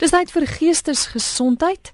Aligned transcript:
Dis 0.00 0.14
tyd 0.14 0.30
vir 0.32 0.46
geestesgesondheid 0.48 1.90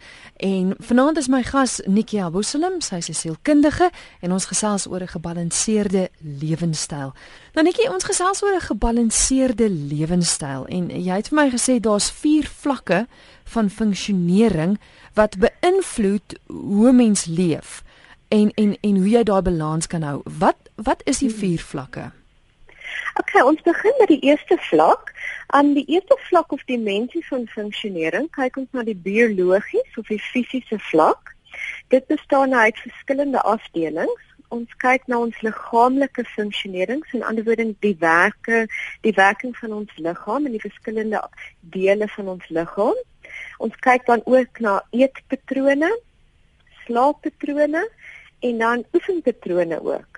en 0.46 0.68
vanaand 0.78 1.16
is 1.18 1.26
my 1.26 1.40
gas 1.42 1.80
Nikia 1.90 2.28
Boselem, 2.30 2.76
sy 2.78 3.00
is 3.02 3.08
'n 3.10 3.18
sielkundige 3.18 3.90
en 4.22 4.32
ons 4.32 4.46
gesels 4.46 4.86
oor 4.86 5.02
'n 5.02 5.14
gebalanseerde 5.16 6.10
lewenstyl. 6.22 7.10
Nou 7.54 7.64
Nikia, 7.66 7.90
ons 7.90 8.04
gesels 8.04 8.42
oor 8.42 8.54
'n 8.54 8.68
gebalanseerde 8.70 9.68
lewenstyl 9.70 10.66
en 10.66 10.88
jy 10.90 11.14
het 11.16 11.28
vir 11.28 11.36
my 11.36 11.50
gesê 11.50 11.80
daar's 11.80 12.10
4 12.10 12.46
vlakke 12.46 13.06
van 13.44 13.70
funksionering 13.70 14.78
wat 15.14 15.38
beïnvloed 15.38 16.38
hoe 16.46 16.92
mens 16.92 17.24
leef 17.24 17.82
en 18.28 18.52
en 18.54 18.78
en 18.80 18.96
hoe 18.96 19.10
jy 19.10 19.22
daai 19.22 19.42
balans 19.42 19.86
kan 19.86 20.02
hou. 20.02 20.20
Wat 20.24 20.56
wat 20.76 21.00
is 21.04 21.18
die 21.18 21.30
4 21.30 21.58
vlakke? 21.58 22.12
Okay, 23.20 23.42
ons 23.42 23.62
begin 23.62 23.94
met 23.98 24.08
die 24.08 24.20
eerste 24.20 24.56
vlak. 24.60 25.12
Aan 25.46 25.74
die 25.74 25.84
eerste 25.86 26.16
vlak 26.28 26.52
of 26.52 26.64
dimensie 26.64 27.22
van 27.26 27.46
funksionering, 27.46 28.26
kyk 28.34 28.56
ons 28.58 28.72
na 28.74 28.82
die 28.82 28.96
biologies 28.98 29.98
of 30.00 30.08
die 30.10 30.18
fisiese 30.18 30.78
vlak. 30.88 31.34
Dit 31.94 32.06
bestaan 32.10 32.54
uit 32.54 32.78
verskillende 32.82 33.42
afdelings. 33.46 34.24
Ons 34.54 34.74
kyk 34.82 35.06
na 35.10 35.20
ons 35.22 35.38
liggaamlike 35.46 36.24
funksionering, 36.34 37.04
in 37.14 37.22
ander 37.22 37.46
woorde 37.46 37.68
die 37.82 37.94
werke, 38.02 38.66
die 39.06 39.14
werking 39.14 39.54
van 39.58 39.72
ons 39.78 39.94
liggaam 40.02 40.46
en 40.46 40.54
die 40.54 40.62
verskillende 40.62 41.22
dele 41.60 42.10
van 42.16 42.34
ons 42.34 42.50
liggaam. 42.58 42.98
Ons 43.62 43.78
kyk 43.86 44.06
dan 44.10 44.22
ook 44.26 44.62
na 44.62 44.80
eetpatrone, 44.90 45.90
slaappatrone 46.84 47.86
en 48.46 48.62
dan 48.62 48.86
oefenpatrone 48.94 49.82
ook 49.82 50.15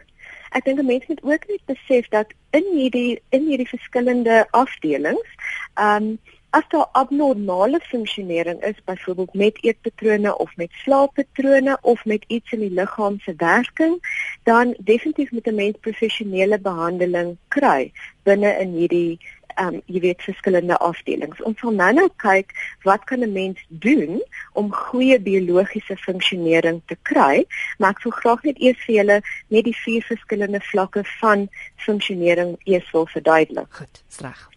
ek 0.56 0.64
dink 0.64 0.78
'n 0.78 0.86
mens 0.86 1.06
moet 1.06 1.22
ook 1.22 1.46
net 1.48 1.62
besef 1.66 2.08
dat 2.08 2.32
in 2.50 2.66
hierdie 2.72 3.20
in 3.30 3.46
hierdie 3.46 3.68
verskillende 3.68 4.46
afdelings, 4.50 5.28
ehm 5.74 6.02
um, 6.02 6.18
as 6.50 6.64
daar 6.68 6.88
abnormale 6.92 7.80
funksionering 7.80 8.62
is, 8.64 8.84
byvoorbeeld 8.84 9.34
met 9.34 9.64
eetpatrone 9.64 10.38
of 10.38 10.56
met 10.56 10.70
slaappatrone 10.72 11.78
of 11.82 12.04
met 12.04 12.24
iets 12.26 12.52
in 12.52 12.60
die 12.60 12.70
liggaam 12.70 13.18
se 13.20 13.34
werking, 13.36 13.98
dan 14.42 14.74
definitief 14.78 15.30
moet 15.30 15.46
'n 15.46 15.54
mens 15.54 15.76
professionele 15.80 16.58
behandeling 16.58 17.36
kry 17.48 17.92
binne 18.22 18.58
in 18.58 18.72
hierdie 18.72 19.18
um 19.60 19.80
jy 19.86 20.00
weet 20.00 20.22
verskillende 20.22 20.78
afdelings. 20.78 21.40
Ons 21.42 21.58
sal 21.62 21.74
nou 21.76 21.90
nou 21.92 22.08
kyk 22.22 22.52
wat 22.86 23.04
kan 23.04 23.20
'n 23.24 23.32
mens 23.32 23.58
doen 23.68 24.22
om 24.52 24.72
goeie 24.72 25.18
biologiese 25.20 25.96
funksionering 25.96 26.82
te 26.86 26.96
kry, 27.02 27.46
maar 27.78 27.90
ek 27.90 28.02
wil 28.02 28.12
graag 28.12 28.42
net 28.42 28.58
eers 28.58 28.84
vir 28.86 28.94
julle 28.94 29.20
net 29.48 29.64
die 29.64 29.78
vier 29.84 30.02
verskillende 30.02 30.60
vlakke 30.60 31.04
van 31.20 31.48
funksionering 31.76 32.56
eers 32.64 32.90
wil 32.92 33.06
verduidelik. 33.06 33.70
Goed, 33.70 34.02
reg. 34.20 34.48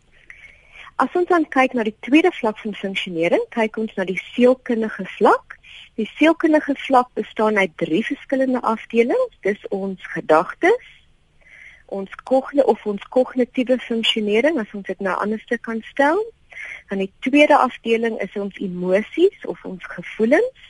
As 1.01 1.09
ons 1.17 1.27
dan 1.27 1.47
kyk 1.49 1.73
na 1.73 1.83
die 1.83 1.95
tweede 2.05 2.29
vlak 2.31 2.59
van 2.61 2.75
funksionering, 2.77 3.41
kyk 3.49 3.77
ons 3.81 3.93
na 3.97 4.03
die 4.05 4.19
sielkundige 4.33 5.05
vlak. 5.17 5.57
Die 5.97 6.05
sielkundige 6.17 6.75
vlak 6.85 7.09
bestaan 7.17 7.57
uit 7.57 7.73
drie 7.81 8.03
verskillende 8.05 8.61
afdelings. 8.61 9.37
Dis 9.41 9.63
ons 9.69 9.97
gedagtes, 10.13 10.91
ons 11.91 12.15
kogne 12.23 12.65
of 12.65 12.85
ons 12.85 13.07
kognitiewe 13.13 13.77
funksionering 13.83 14.59
as 14.59 14.73
ons 14.77 14.87
dit 14.87 14.99
nou 14.99 15.15
anders 15.19 15.45
kan 15.67 15.81
stel. 15.91 16.19
Dan 16.89 17.03
die 17.03 17.11
tweede 17.19 17.57
afdeling 17.57 18.19
is 18.23 18.35
ons 18.39 18.57
emosies 18.57 19.45
of 19.45 19.63
ons 19.65 19.85
gevoelens 19.95 20.69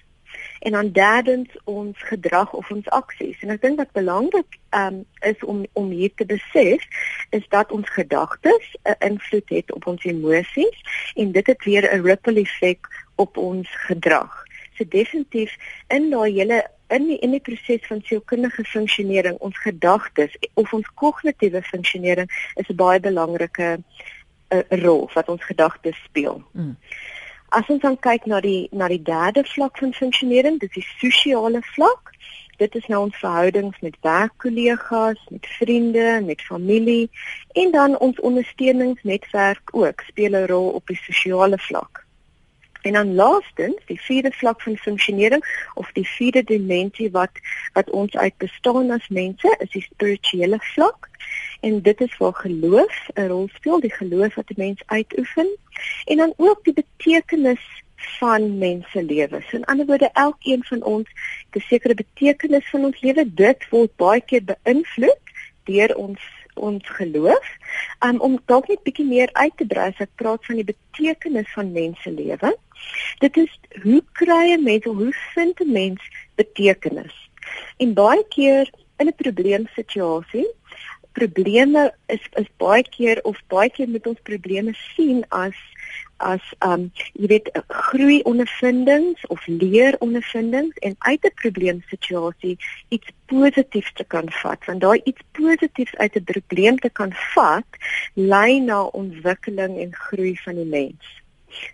en 0.59 0.71
dan 0.71 0.91
derdens 0.91 1.49
ons 1.63 1.97
gedrag 1.97 2.53
of 2.53 2.69
ons 2.71 2.89
aksies. 2.89 3.39
En 3.41 3.49
ek 3.53 3.61
dink 3.61 3.79
wat 3.81 3.93
belangrik 3.97 4.57
um, 4.77 5.01
is 5.25 5.39
om 5.43 5.63
om 5.73 5.89
hier 5.89 6.13
te 6.15 6.25
besef 6.25 6.85
is 7.35 7.47
dat 7.49 7.71
ons 7.71 7.89
gedagtes 7.89 8.75
'n 8.83 8.97
invloed 9.11 9.49
het 9.49 9.73
op 9.73 9.87
ons 9.87 10.03
emosies 10.03 10.77
en 11.15 11.31
dit 11.31 11.47
het 11.47 11.63
weer 11.63 11.89
'n 11.89 12.05
ripple 12.05 12.39
effek 12.41 12.87
op 13.15 13.37
ons 13.37 13.69
gedrag. 13.87 14.45
So 14.77 14.85
definitief 14.87 15.57
in 15.87 16.09
daai 16.09 16.31
hele 16.31 16.65
in 16.91 17.07
die 17.07 17.17
in 17.19 17.31
die 17.31 17.39
proses 17.39 17.87
van 17.87 18.01
sielkundige 18.03 18.63
funksionering, 18.63 19.37
ons 19.39 19.57
gedagtes 19.63 20.35
of 20.53 20.73
ons 20.73 20.87
kognitiewe 20.99 21.61
funksionering 21.63 22.29
is 22.55 22.69
'n 22.69 22.75
baie 22.75 22.99
belangrike 22.99 23.69
uh, 23.77 24.63
rol 24.83 25.09
wat 25.13 25.29
ons 25.29 25.43
gedagtes 25.43 25.97
speel. 26.03 26.43
Mm. 26.51 26.77
As 27.49 27.67
ons 27.67 27.81
dan 27.81 27.99
kyk 27.99 28.25
na 28.25 28.39
die 28.39 28.67
na 28.71 28.87
die 28.87 29.01
derde 29.03 29.43
vlak 29.43 29.77
van 29.77 29.93
funksionering, 29.93 30.59
dit 30.59 30.69
is 30.75 30.83
die 30.83 31.09
sosiale 31.09 31.61
vlak. 31.75 32.11
Dit 32.57 32.75
is 32.75 32.85
nou 32.87 33.01
ons 33.07 33.17
verhoudings 33.17 33.79
met 33.81 33.97
werkkollegas, 34.01 35.21
met 35.29 35.47
vriende, 35.57 36.21
met 36.25 36.41
familie 36.41 37.09
en 37.53 37.71
dan 37.71 37.97
ons 37.97 38.19
ondersteuningsnetwerk 38.19 39.69
ook 39.71 40.01
speel 40.01 40.31
'n 40.31 40.47
rol 40.47 40.69
op 40.69 40.87
die 40.87 40.99
sosiale 41.07 41.57
vlak. 41.57 42.00
En 42.81 42.93
dan 42.93 43.15
laastens, 43.15 43.77
die 43.85 44.01
vierde 44.01 44.31
vlak 44.31 44.61
van 44.61 44.77
funksionering 44.77 45.69
of 45.73 45.91
die 45.91 46.07
vierde 46.07 46.43
dimensie 46.43 47.11
wat 47.11 47.29
wat 47.73 47.89
ons 47.89 48.17
uit 48.17 48.37
bestaan 48.37 48.91
as 48.91 49.07
mense, 49.07 49.55
is 49.59 49.69
die 49.71 49.81
spirituele 49.81 50.57
vlak. 50.73 51.09
En 51.61 51.81
dit 51.81 52.01
is 52.01 52.17
waar 52.17 52.33
geloof 52.33 53.07
'n 53.13 53.27
rol 53.27 53.49
speel, 53.53 53.79
die 53.79 53.93
geloof 53.93 54.35
wat 54.35 54.49
'n 54.49 54.57
mens 54.57 54.81
uitoefen 54.85 55.47
en 56.05 56.17
dan 56.17 56.33
ook 56.37 56.63
die 56.63 56.73
betekenis 56.73 57.83
van 57.95 58.57
mense 58.57 59.03
lewe. 59.03 59.41
So 59.41 59.57
in 59.57 59.65
ander 59.65 59.85
woorde, 59.85 60.09
elkeen 60.13 60.63
van 60.63 60.83
ons 60.83 61.07
het 61.49 61.63
'n 61.63 61.67
sekere 61.67 61.93
betekenis 61.93 62.69
van 62.69 62.85
ons 62.85 63.01
lewe. 63.01 63.33
Dit 63.33 63.69
word 63.69 63.95
baie 63.95 64.21
keer 64.21 64.43
beïnvloed 64.43 65.19
deur 65.63 65.95
ons 65.95 66.19
ons 66.55 66.89
geloof. 66.97 67.47
Um, 67.99 68.19
om 68.19 68.39
dalk 68.45 68.67
net 68.67 68.83
bietjie 68.83 69.05
meer 69.05 69.29
uit 69.33 69.57
te 69.57 69.65
brei, 69.65 69.91
ek 69.97 70.15
praat 70.15 70.45
van 70.45 70.55
die 70.55 70.67
betekenis 70.67 71.51
van 71.55 71.71
mense 71.71 72.11
lewe. 72.11 72.53
Dit 73.19 73.37
is 73.37 73.51
hoe 73.83 74.01
kry 74.17 74.53
'n 74.53 74.63
mens 74.63 74.85
hoe 74.85 75.13
vind 75.33 75.59
'n 75.61 75.71
mens 75.71 76.01
betekenis? 76.35 77.15
En 77.77 77.93
baie 77.93 78.25
keer 78.29 78.69
in 78.97 79.07
'n 79.07 79.15
probleemsituasie, 79.15 80.47
probleme 81.11 81.93
is 82.07 82.23
is 82.35 82.47
baie 82.57 82.83
keer 82.83 83.19
of 83.23 83.37
baie 83.47 83.69
keer 83.69 83.89
moet 83.89 84.07
ons 84.07 84.19
probleme 84.23 84.73
sien 84.95 85.23
as 85.29 85.57
as 86.21 86.41
um 86.65 86.89
jy 87.13 87.27
weet 87.33 87.49
groei 87.67 88.21
ondervindings 88.31 89.25
of 89.27 89.47
leer 89.47 89.97
ondervindings 89.99 90.77
en 90.87 90.95
uit 90.99 91.25
'n 91.29 91.39
probleemsituasie 91.43 92.57
iets 92.89 93.07
positiefs 93.25 93.93
te 93.93 94.03
kan 94.03 94.31
vat 94.41 94.65
want 94.65 94.81
daai 94.81 95.01
iets 95.03 95.21
positiefs 95.31 95.95
uit 95.95 96.15
'n 96.15 96.29
probleem 96.33 96.77
te 96.79 96.89
kan 96.89 97.13
vat 97.33 97.81
lei 98.13 98.59
na 98.59 98.83
ontwikkeling 98.83 99.77
en 99.77 99.95
groei 99.95 100.37
van 100.43 100.55
die 100.55 100.71
mens. 100.77 101.21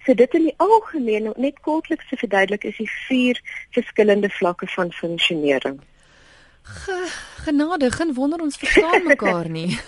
So 0.06 0.14
dit 0.14 0.34
in 0.34 0.44
die 0.50 0.58
algemeen 0.58 1.34
net 1.36 1.60
kortliks 1.60 2.10
te 2.10 2.18
verduidelik 2.18 2.64
is 2.64 2.78
die 2.78 2.92
vier 3.08 3.42
verskillende 3.70 4.30
vlakke 4.30 4.68
van 4.68 4.92
funksionering. 4.92 5.80
Ge, 6.68 7.08
genade, 7.44 7.92
geen 7.92 8.14
wonder 8.14 8.42
ons 8.42 8.58
verstaan 8.58 9.04
mekaar 9.04 9.50
nie. 9.50 9.80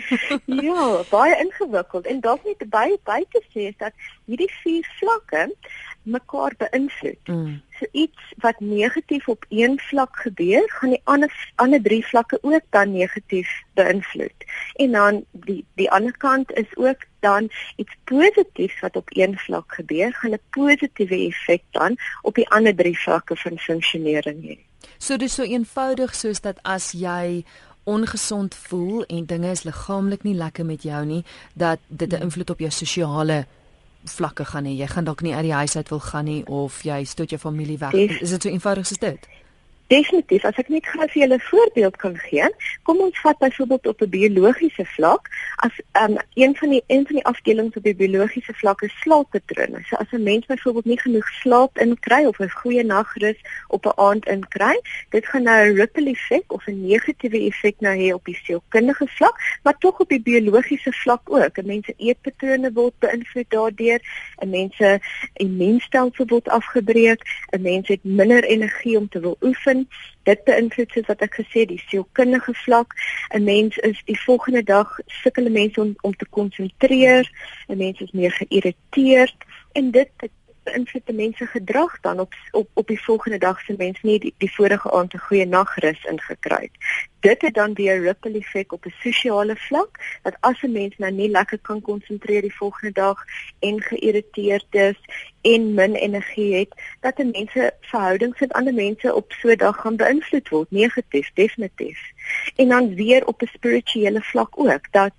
ja, 0.66 0.84
baie 1.10 1.34
ingewikkeld 1.44 2.06
en 2.06 2.22
dalk 2.24 2.46
net 2.48 2.62
baie 2.72 2.96
baie 3.04 3.26
te 3.34 3.42
sê 3.52 3.66
is 3.68 3.76
dat 3.82 3.92
hierdie 4.24 4.48
vier 4.62 4.88
vlakke 5.00 5.42
mekaar 6.14 6.56
beïnvloed. 6.62 7.28
Mm. 7.28 7.60
So 7.76 7.86
iets 8.04 8.32
wat 8.46 8.64
negatief 8.64 9.28
op 9.28 9.44
een 9.48 9.76
vlak 9.90 10.16
gebeur, 10.24 10.64
gaan 10.78 10.96
die 10.96 11.02
ander 11.04 11.36
ander 11.54 11.82
drie 11.82 12.00
vlakke 12.06 12.38
ook 12.40 12.64
dan 12.70 12.96
negatief 12.96 13.52
beïnvloed. 13.76 14.48
En 14.80 14.98
dan 14.98 15.22
die 15.46 15.60
die 15.76 15.90
ander 15.90 16.16
kant 16.16 16.56
is 16.64 16.76
ook 16.76 17.06
dan 17.20 17.50
iets 17.76 17.96
positiefs 18.04 18.80
wat 18.80 18.96
op 18.96 19.16
een 19.20 19.38
vlak 19.38 19.74
gebeur, 19.74 20.14
gaan 20.14 20.32
'n 20.32 20.44
positiewe 20.50 21.26
effek 21.28 21.62
dan 21.70 21.96
op 22.22 22.34
die 22.34 22.48
ander 22.48 22.74
drie 22.74 22.98
vlakke 22.98 23.36
van 23.36 23.58
funksionering 23.58 24.42
hê. 24.48 24.71
So 24.98 25.16
dis 25.16 25.34
so 25.34 25.42
eenvoudig 25.42 26.14
soos 26.14 26.40
dat 26.40 26.58
as 26.62 26.92
jy 26.92 27.44
ongesond 27.84 28.54
voel 28.54 29.02
en 29.04 29.26
dinge 29.26 29.50
is 29.50 29.62
liggaamlik 29.62 30.22
nie 30.22 30.34
lekker 30.34 30.64
met 30.64 30.82
jou 30.82 31.04
nie, 31.04 31.24
dat 31.54 31.78
dit 31.88 32.08
'n 32.08 32.14
hmm. 32.14 32.24
invloed 32.24 32.50
op 32.50 32.58
jou 32.58 32.70
sosiale 32.70 33.46
vlakke 34.04 34.44
gaan 34.44 34.64
hê. 34.64 34.74
Jy 34.78 34.86
gaan 34.86 35.04
dalk 35.04 35.20
nie 35.22 35.34
uit 35.34 35.42
die 35.42 35.52
huis 35.52 35.76
uit 35.76 35.88
wil 35.88 36.00
gaan 36.00 36.24
nie 36.24 36.46
of 36.46 36.82
jy 36.82 37.04
stoot 37.04 37.30
jou 37.30 37.40
familie 37.40 37.78
weg. 37.78 37.92
Is 37.92 38.30
dit 38.30 38.42
so 38.42 38.48
eenvoudig 38.48 38.86
soos 38.86 38.98
dit? 38.98 39.28
Definitief, 39.92 40.44
as 40.48 40.56
ek 40.56 40.70
net 40.72 40.86
gou 40.88 41.04
vir 41.04 41.18
julle 41.20 41.36
'n 41.36 41.48
voorbeeld 41.50 41.96
kan 42.00 42.14
gee, 42.16 42.46
kom 42.88 43.00
ons 43.04 43.18
vat 43.20 43.38
byvoorbeeld 43.38 43.86
op 43.86 44.00
'n 44.00 44.08
biologiese 44.08 44.84
vlak, 44.96 45.28
as 45.56 45.74
um, 46.02 46.16
een 46.34 46.56
van 46.56 46.70
die 46.70 46.82
een 46.86 47.04
van 47.06 47.16
die 47.16 47.24
afdelings 47.24 47.76
op 47.76 47.82
die 47.82 47.94
biologiese 47.94 48.54
vlak 48.54 48.80
is 48.82 48.94
slaappatrone. 49.00 49.82
So 49.88 49.96
as 49.96 50.10
'n 50.12 50.22
mens 50.22 50.46
byvoorbeeld 50.46 50.84
nie 50.84 51.00
genoeg 51.00 51.28
slaap 51.28 51.78
inkry 51.78 52.24
of 52.24 52.38
'n 52.38 52.48
goeie 52.48 52.84
nagrus 52.84 53.36
op 53.68 53.84
'n 53.86 53.98
aand 54.00 54.26
inkry, 54.26 54.80
dit 55.10 55.26
gaan 55.26 55.42
nou 55.42 55.68
'n 55.68 55.76
ripple 55.76 56.10
effek 56.10 56.52
of 56.52 56.66
'n 56.66 56.86
negatiewe 56.86 57.38
effek 57.50 57.76
nou 57.80 57.96
hê 57.96 58.14
op 58.14 58.24
die 58.24 58.38
sielkundige 58.44 59.06
vlak, 59.06 59.36
maar 59.62 59.78
tog 59.78 60.00
op 60.00 60.08
die 60.08 60.22
biologiese 60.22 60.92
vlak 60.92 61.30
ook. 61.30 61.58
'n 61.58 61.66
Mens 61.66 61.86
se 61.86 61.94
eetpatrone 61.96 62.72
word 62.72 62.94
beïnvloed 62.98 63.50
daardeur, 63.50 64.00
'n 64.40 64.50
mens 64.50 64.76
se 64.76 64.98
immuunstelsel 65.34 66.26
word 66.26 66.48
afgebreek, 66.48 67.20
'n 67.50 67.62
mens 67.62 67.88
het 67.88 68.04
minder 68.04 68.44
energie 68.44 68.96
om 68.96 69.08
te 69.08 69.20
wil 69.20 69.36
oefen 69.40 69.81
dit 70.22 70.44
beïnvloed 70.44 70.90
soos 70.90 71.06
wat 71.06 71.22
ek 71.26 71.34
gesê 71.40 71.64
die 71.66 71.82
sielkundige 71.86 72.54
vlak. 72.64 72.94
'n 73.34 73.44
mens 73.44 73.76
is 73.76 74.02
die 74.04 74.20
volgende 74.20 74.62
dag 74.62 74.98
sukkel 75.06 75.50
mense 75.50 75.80
om 75.80 75.94
om 76.00 76.14
te 76.16 76.26
konsentreer 76.30 77.30
'n 77.68 77.76
mens 77.76 78.00
is 78.00 78.12
meer 78.12 78.32
geïrriteerd. 78.32 79.36
En 79.72 79.90
dit 79.90 80.10
beïnvloed 80.62 81.06
die 81.06 81.14
mense 81.14 81.46
gedrag 81.46 82.00
dan 82.00 82.20
op 82.20 82.34
op 82.50 82.68
op 82.74 82.86
die 82.86 83.02
volgende 83.02 83.38
dag 83.38 83.60
se 83.60 83.74
mens 83.78 84.02
nie 84.02 84.18
die, 84.18 84.34
die 84.38 84.52
vorige 84.52 84.90
aand 84.92 85.14
'n 85.14 85.24
goeie 85.26 85.46
nagrus 85.46 86.04
ingekry 86.04 86.62
het. 86.62 86.76
Dit 87.22 87.42
het 87.42 87.54
dan 87.54 87.74
weer 87.74 87.96
'n 87.98 88.02
ripple 88.02 88.38
effek 88.38 88.72
op 88.72 88.84
'n 88.86 88.94
sosiale 89.00 89.56
vlak 89.56 90.18
dat 90.22 90.36
as 90.40 90.62
'n 90.62 90.72
mens 90.72 90.94
nou 90.98 91.12
nie 91.12 91.28
lekker 91.28 91.58
kan 91.58 91.80
konsentreer 91.80 92.40
die 92.40 92.54
volgende 92.54 92.92
dag 92.92 93.24
en 93.58 93.82
geïrriteerd 93.82 94.66
is 94.70 94.98
en 95.40 95.74
min 95.74 95.94
energie 95.94 96.54
het, 96.54 96.68
dat 97.00 97.18
'n 97.18 97.30
mens 97.30 97.52
se 97.52 97.74
verhoudings 97.80 98.40
met 98.40 98.52
ander 98.52 98.74
mense 98.74 99.14
op 99.14 99.32
so 99.32 99.48
'n 99.48 99.56
dag 99.56 99.80
gaan 99.80 99.96
beïnvloed 99.96 100.48
word 100.48 100.70
negatief, 100.70 101.30
definitief. 101.34 102.00
En 102.56 102.68
dan 102.68 102.94
weer 102.94 103.26
op 103.26 103.42
'n 103.42 103.50
spirituele 103.52 104.22
vlak 104.22 104.58
ook 104.58 104.86
dat 104.90 105.12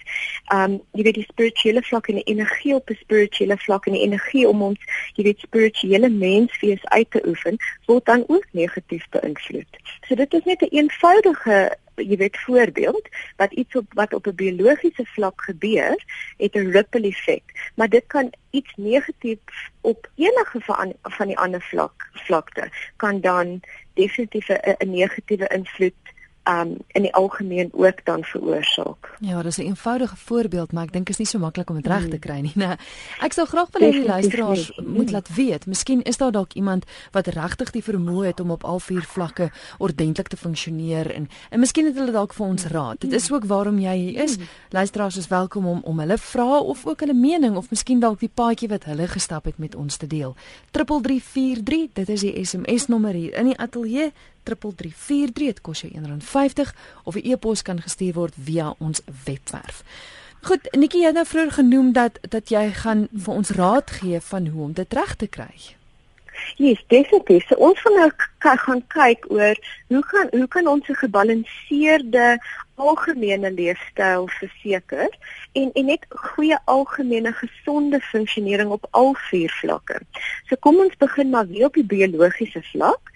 ehm 0.45 0.71
um, 0.71 0.81
jy 0.91 1.03
weet 1.03 1.13
die 1.13 1.31
spirituele 1.31 1.81
vlak 1.81 2.07
en 2.07 2.15
die 2.15 2.23
energie 2.23 2.75
op 2.75 2.89
'n 2.89 3.00
spirituele 3.00 3.57
vlak 3.57 3.85
en 3.85 3.91
die 3.91 4.01
energie 4.01 4.47
om 4.47 4.61
ons 4.61 4.79
jy 5.13 5.23
weet 5.23 5.39
spirituele 5.39 6.09
menswees 6.09 6.85
uit 6.85 7.11
te 7.11 7.23
oefen 7.27 7.57
word 7.85 8.05
dan 8.05 8.23
ook 8.27 8.45
negatief 8.51 9.09
beïnvloed. 9.09 9.71
So 10.07 10.15
dit 10.15 10.33
is 10.33 10.44
net 10.44 10.61
'n 10.61 10.63
een 10.63 10.79
eenvoudige 10.79 11.77
jy 11.95 12.18
weet 12.18 12.40
voorbeeld 12.40 13.10
wat 13.38 13.51
iets 13.51 13.75
op 13.75 13.94
wat 13.94 14.13
op 14.13 14.28
'n 14.28 14.36
biologiese 14.36 15.06
vlak 15.06 15.42
gebeur 15.42 16.04
het 16.38 16.56
'n 16.56 16.72
ripple 16.72 17.07
effek 17.07 17.72
maar 17.75 17.90
dit 17.90 18.04
kan 18.07 18.34
iets 18.50 18.74
negatief 18.75 19.40
op 19.81 20.10
enige 20.16 20.60
van 20.60 20.94
van 21.01 21.28
die 21.28 21.38
ander 21.38 21.62
vlak 21.62 22.10
vlakte 22.13 22.69
kan 22.95 23.22
dan 23.22 23.60
definitief 23.94 24.48
'n 24.50 24.90
negatiewe 24.90 25.48
invloed 25.48 26.12
um 26.44 26.78
in 26.88 27.01
die 27.01 27.13
algemeen 27.13 27.69
ook 27.74 28.06
dan 28.06 28.24
veroorsaak. 28.24 29.16
Ja, 29.19 29.42
dis 29.42 29.57
'n 29.57 29.62
eenvoudige 29.62 30.16
voorbeeld, 30.16 30.72
maar 30.72 30.84
ek 30.84 30.94
dink 30.94 31.10
is 31.10 31.18
nie 31.18 31.28
so 31.28 31.40
maklik 31.40 31.69
om 31.69 31.75
dit 31.75 31.88
reg 31.88 32.07
te 32.10 32.18
kry 32.18 32.40
nie. 32.40 32.51
Nee. 32.56 32.75
Ek 33.19 33.34
sou 33.34 33.48
graag 33.48 33.68
wil 33.72 33.81
hê 33.81 33.92
die 33.92 34.06
luisteraars 34.06 34.80
moet 34.86 35.12
laat 35.12 35.36
weet. 35.36 35.66
Miskien 35.66 36.01
is 36.01 36.18
daar 36.18 36.31
dalk 36.31 36.54
iemand 36.54 36.86
wat 37.12 37.28
regtig 37.28 37.72
die 37.72 37.84
vermoë 37.84 38.25
het 38.25 38.40
om 38.40 38.51
op 38.51 38.63
al 38.63 38.80
vier 38.80 39.01
vlakke 39.01 39.51
ordentlik 39.78 40.28
te 40.28 40.38
funksioneer 40.38 41.13
en 41.13 41.30
en 41.50 41.60
miskien 41.60 41.86
het 41.86 41.95
hulle 41.95 42.12
dalk 42.12 42.34
vir 42.34 42.46
ons 42.46 42.66
raad. 42.66 43.00
Dit 43.00 43.12
is 43.12 43.31
ook 43.31 43.46
waarom 43.46 43.80
jy 43.80 43.96
hier 43.96 44.24
is. 44.24 44.38
Luisteraars 44.69 45.18
is 45.18 45.28
welkom 45.28 45.66
om 45.66 45.81
om 45.84 46.00
hulle 46.00 46.18
vrae 46.18 46.60
of 46.60 46.86
ook 46.86 47.00
hulle 47.00 47.13
mening 47.13 47.56
of 47.56 47.69
miskien 47.69 48.00
dalk 48.00 48.19
die 48.19 48.31
paadjie 48.34 48.69
wat 48.69 48.84
hulle 48.84 49.07
gestap 49.07 49.46
het 49.46 49.57
met 49.57 49.75
ons 49.75 49.98
te 49.98 50.07
deel. 50.07 50.36
3343, 50.72 51.94
dit 51.94 52.10
is 52.10 52.22
die 52.22 52.46
SMS 52.46 52.88
nommer 52.88 53.13
hier 53.13 53.34
in 53.34 53.46
die 53.46 53.57
ateljee 53.57 54.12
3343 54.44 55.54
dit 55.54 55.62
kos 55.62 55.81
jou 55.81 55.92
R1.50 55.92 56.74
of 57.04 57.16
'n 57.16 57.31
e-pos 57.31 57.62
kan 57.62 57.81
gestuur 57.81 58.13
word 58.13 58.34
via 58.38 58.74
ons 58.78 59.01
webwerf. 59.25 59.84
Goed, 60.42 60.68
Nikki, 60.72 61.04
het 61.06 61.13
nou 61.13 61.25
vroeër 61.25 61.51
genoem 61.51 61.92
dat 61.92 62.19
dat 62.30 62.50
jy 62.50 62.72
gaan 62.72 63.07
vir 63.12 63.34
ons 63.34 63.50
raad 63.50 63.92
gee 63.92 64.19
van 64.19 64.48
hoe 64.48 64.63
om 64.63 64.74
dit 64.74 64.94
reg 64.94 65.16
te 65.16 65.28
kry. 65.28 65.54
Ja, 66.57 66.68
yes, 66.68 66.84
definitief. 66.88 67.48
So, 67.48 67.56
ons 67.56 67.81
gaan 67.81 67.95
nou 67.95 68.10
gaan 68.40 68.84
kyk 68.88 69.25
oor 69.31 69.56
hoe 69.88 70.04
kan 70.04 70.28
hoe 70.31 70.48
kan 70.48 70.68
ons 70.68 70.88
'n 70.88 70.94
gebalanseerde 70.94 72.39
algemene 72.75 73.52
leefstyl 73.52 74.28
verseker 74.40 75.10
en 75.54 75.72
en 75.74 75.86
net 75.86 76.06
goeie 76.10 76.58
algemene 76.66 77.31
gesonde 77.34 78.00
funksionering 78.02 78.70
op 78.70 78.88
al 78.92 79.14
vier 79.30 79.52
vlakke. 79.62 80.00
So 80.50 80.56
kom 80.56 80.80
ons 80.81 80.98
begin 80.98 81.30
maar 81.30 81.48
weer 81.48 81.66
op 81.66 81.78
die 81.78 81.86
biologiese 81.86 82.62
vlak. 82.72 83.12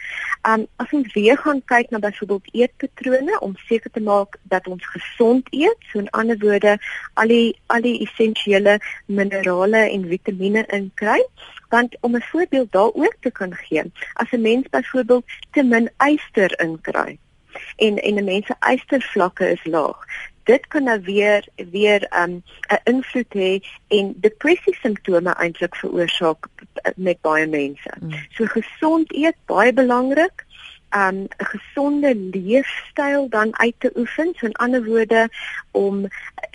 Um 0.47 0.67
as 0.77 0.93
ons 0.93 1.13
weer 1.13 1.37
gaan 1.37 1.61
kyk 1.65 1.89
na 1.89 1.99
byvoorbeeld 1.99 2.49
eetpatrone 2.53 3.39
om 3.39 3.57
seker 3.67 3.91
te 3.91 4.01
maak 4.01 4.37
dat 4.43 4.67
ons 4.67 4.85
gesond 4.93 5.47
eet, 5.51 5.89
so 5.91 5.99
in 5.99 6.09
ander 6.09 6.37
woorde 6.39 6.77
al 7.13 7.33
die 7.33 7.55
al 7.73 7.81
die 7.81 7.99
essensiële 8.05 8.79
minerale 9.05 9.87
en 9.89 10.07
vitamiene 10.07 10.65
inkry, 10.79 11.21
want 11.69 11.97
om 12.01 12.15
'n 12.15 12.29
voorbeeld 12.31 12.71
daar 12.71 12.93
ook 12.93 13.15
te 13.19 13.31
kan 13.31 13.53
gee. 13.55 13.91
As 14.13 14.31
'n 14.31 14.41
mens 14.41 14.69
byvoorbeeld 14.69 15.25
te 15.51 15.63
min 15.63 15.89
yster 15.97 16.59
inkry, 16.59 17.17
en 17.75 17.97
en 17.97 18.15
'n 18.15 18.23
mens 18.23 18.45
se 18.45 18.55
ystervlakke 18.73 19.51
is 19.51 19.65
laag. 19.65 20.05
Dit 20.43 20.67
kan 20.67 20.83
nou 20.83 21.01
weer 21.01 21.47
weer 21.71 22.07
'n 22.09 22.21
um, 22.21 22.43
'n 22.67 22.81
invloed 22.83 23.33
hê 23.33 23.53
en 23.87 24.13
depressie 24.15 24.75
simptome 24.75 25.33
eintlik 25.33 25.75
veroorsaak 25.75 26.47
met 26.95 27.21
baie 27.21 27.47
mense. 27.47 27.91
Mm. 27.99 28.11
So 28.29 28.45
gesond 28.45 29.13
eet 29.13 29.35
baie 29.45 29.73
belangrik. 29.73 30.45
'n 30.91 30.99
um, 30.99 31.27
gesonde 31.37 32.15
leefstyl 32.15 33.29
dan 33.29 33.57
uit 33.59 33.75
te 33.77 33.91
oefen, 33.95 34.33
so 34.35 34.45
in 34.45 34.53
ander 34.53 34.85
woorde 34.85 35.29
om 35.71 36.07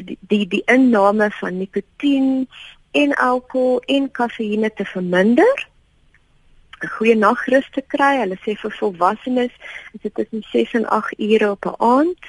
die 0.04 0.18
die, 0.20 0.46
die 0.48 0.62
inname 0.64 1.30
van 1.30 1.58
nikotien 1.58 2.48
en 2.90 3.14
alkohol 3.14 3.80
en 3.80 4.10
kafeïne 4.10 4.72
te 4.72 4.84
verminder 4.84 5.68
'n 6.82 6.92
goeie 6.96 7.16
nagrus 7.16 7.68
te 7.70 7.82
kry. 7.94 8.14
Hulle 8.22 8.38
sê 8.44 8.54
vir 8.62 8.72
volwassenes 8.78 9.54
is 9.94 10.02
dit 10.02 10.14
tussen 10.14 10.42
6 10.50 10.72
en 10.78 10.86
8 10.86 11.18
ure 11.18 11.50
op 11.50 11.64
'n 11.66 11.78
aand. 11.78 12.22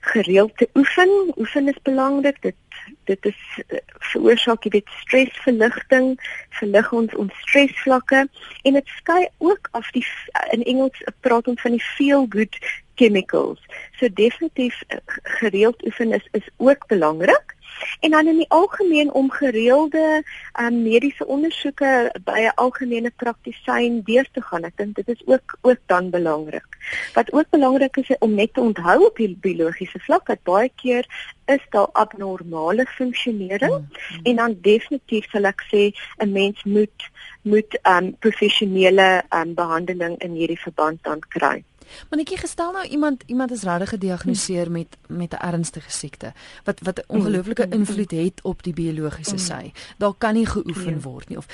Gereeld 0.00 0.56
te 0.56 0.68
oefen. 0.74 1.10
Oefen 1.36 1.68
is 1.68 1.82
belangrik. 1.82 2.42
Dit 2.42 2.56
dit 3.04 3.24
is 3.24 3.40
uh, 3.58 3.78
veroorsaak 4.12 4.64
jy 4.64 4.70
weet 4.70 4.90
stresverligting, 5.02 6.18
verlig 6.58 6.92
ons 6.92 7.14
ons 7.14 7.40
stresvlakke 7.46 8.28
en 8.62 8.72
dit 8.78 8.88
skei 8.98 9.28
ook 9.38 9.68
af 9.70 9.90
die 9.90 10.06
in 10.50 10.62
Engels 10.62 11.02
praat 11.20 11.48
ons 11.48 11.60
van 11.60 11.76
die 11.76 11.86
feel 11.96 12.26
good 12.28 12.58
chemicals. 12.94 13.60
So 13.98 14.08
definitief 14.08 14.82
uh, 14.88 14.98
gereeld 15.38 15.84
oefen 15.86 16.12
is 16.12 16.26
is 16.32 16.48
ook 16.56 16.86
belangrik 16.86 17.56
en 18.00 18.10
dan 18.10 18.26
in 18.26 18.36
die 18.36 18.48
algemeen 18.48 19.12
om 19.12 19.30
gereelde 19.30 20.22
um, 20.60 20.82
mediese 20.82 21.26
ondersoeke 21.26 22.14
by 22.24 22.38
'n 22.46 22.54
algemene 22.54 23.10
praktisyn 23.16 24.02
deur 24.02 24.28
te 24.32 24.42
gaan. 24.42 24.64
Ek 24.64 24.76
dink 24.76 24.96
dit 24.96 25.08
is 25.08 25.22
ook 25.26 25.58
ook 25.60 25.80
dan 25.86 26.10
belangrik. 26.10 26.66
Wat 27.14 27.32
ook 27.32 27.50
belangrik 27.50 27.96
is 27.96 28.18
om 28.18 28.34
net 28.34 28.54
te 28.54 28.60
onthou 28.60 29.04
op 29.06 29.16
die 29.16 29.36
biologiese 29.40 29.98
vlak 29.98 30.26
dat 30.26 30.42
baie 30.42 30.70
keer 30.74 31.06
is 31.44 31.64
daar 31.70 31.88
abnormale 31.92 32.86
funksionering 32.86 33.78
mm 33.78 33.88
-hmm. 33.90 34.20
en 34.22 34.36
dan 34.36 34.56
definitief 34.60 35.30
sal 35.30 35.44
ek 35.44 35.62
sê 35.72 35.92
'n 36.18 36.32
mens 36.32 36.64
moet 36.64 37.10
moet 37.42 37.78
um 37.82 38.16
professionele 38.18 39.22
um 39.30 39.54
behandeling 39.54 40.18
in 40.18 40.32
hierdie 40.32 40.60
verband 40.60 41.02
dan 41.02 41.20
kry. 41.28 41.64
Maar 42.08 42.18
netjie 42.18 42.38
gestel 42.38 42.72
nou 42.72 42.86
iemand 42.86 43.22
iemand 43.26 43.50
is 43.50 43.62
regtig 43.62 43.88
gediagnoseer 43.88 44.70
met 44.70 44.96
met 45.08 45.32
'n 45.32 45.44
ernstige 45.52 45.90
siekte 45.90 46.32
wat 46.64 46.80
wat 46.80 46.98
'n 46.98 47.04
ongelooflike 47.06 47.66
mm. 47.66 47.72
invloed 47.72 48.10
het 48.10 48.42
op 48.42 48.62
die 48.62 48.72
biologiese 48.72 49.32
mm. 49.32 49.38
sy. 49.38 49.72
Daar 49.98 50.14
kan 50.18 50.34
nie 50.34 50.46
geoefen 50.46 50.94
ja. 50.94 51.00
word 51.00 51.28
nie 51.28 51.38
of 51.38 51.46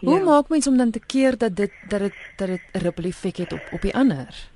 hoe 0.00 0.18
ja. 0.18 0.24
maak 0.24 0.48
mens 0.48 0.66
om 0.66 0.76
dan 0.76 0.90
te 0.90 1.00
keer 1.00 1.38
dat 1.38 1.56
dit 1.56 1.72
dat 1.88 2.00
dit 2.00 2.14
dat 2.36 2.48
dit 2.48 2.60
'n 2.72 2.78
ripple 2.78 3.08
effek 3.08 3.36
het 3.36 3.52
op 3.52 3.62
op 3.72 3.80
die 3.80 3.94
ander? 3.94 4.52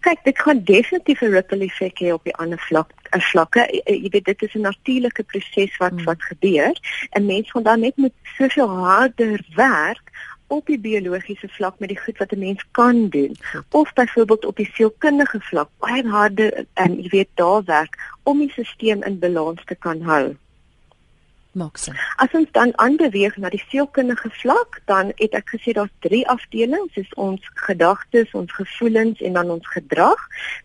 Kyk, 0.00 0.18
dit 0.24 0.38
gaan 0.38 0.64
definitief 0.64 1.20
'n 1.20 1.30
ripple 1.30 1.64
effek 1.64 1.98
hê 2.00 2.12
op 2.12 2.24
die 2.24 2.34
ander 2.34 2.58
vlak, 2.58 2.92
as 3.10 3.30
vlakke. 3.30 3.82
Jy 3.84 4.08
weet 4.10 4.24
dit 4.24 4.42
is 4.42 4.54
'n 4.54 4.60
natuurlike 4.60 5.22
proses 5.22 5.76
wat 5.76 5.92
mm. 5.92 6.04
wat 6.04 6.22
gebeur. 6.22 6.74
'n 7.10 7.26
Mens 7.26 7.50
gaan 7.50 7.62
dan 7.62 7.80
net 7.80 7.96
met 7.96 8.12
soveel 8.36 8.68
harder 8.68 9.40
werk 9.54 10.06
op 10.48 10.66
die 10.66 10.78
biologiese 10.78 11.48
vlak 11.48 11.78
met 11.78 11.92
die 11.92 12.00
goed 12.00 12.18
wat 12.18 12.32
'n 12.32 12.38
mens 12.38 12.64
kan 12.70 13.08
doen 13.08 13.36
of 13.70 13.92
byvoorbeeld 13.92 14.44
op 14.44 14.56
die 14.56 14.70
sielkundige 14.72 15.40
vlak 15.40 15.68
baie 15.78 16.08
harde 16.08 16.66
en 16.74 17.00
jy 17.02 17.08
weet 17.08 17.32
daar 17.34 17.64
werk 17.64 17.98
om 18.22 18.38
die 18.38 18.50
stelsel 18.50 19.02
in 19.02 19.18
balans 19.18 19.64
te 19.64 19.74
kan 19.74 20.02
hou 20.02 20.36
maak 21.58 21.78
sin. 21.78 21.96
As 22.16 22.32
ons 22.38 22.48
dan 22.56 22.72
aanbeweeg 22.84 23.36
na 23.36 23.50
die 23.52 23.62
sielkundige 23.68 24.30
vlak, 24.40 24.80
dan 24.90 25.12
het 25.20 25.34
ek 25.38 25.54
gesê 25.54 25.74
daar's 25.76 25.94
drie 26.04 26.22
afdelings, 26.30 26.94
dis 26.96 27.10
ons 27.20 27.44
gedagtes, 27.66 28.32
ons 28.38 28.52
gevoelens 28.60 29.22
en 29.24 29.38
dan 29.38 29.50
ons 29.56 29.72
gedrag. 29.74 30.20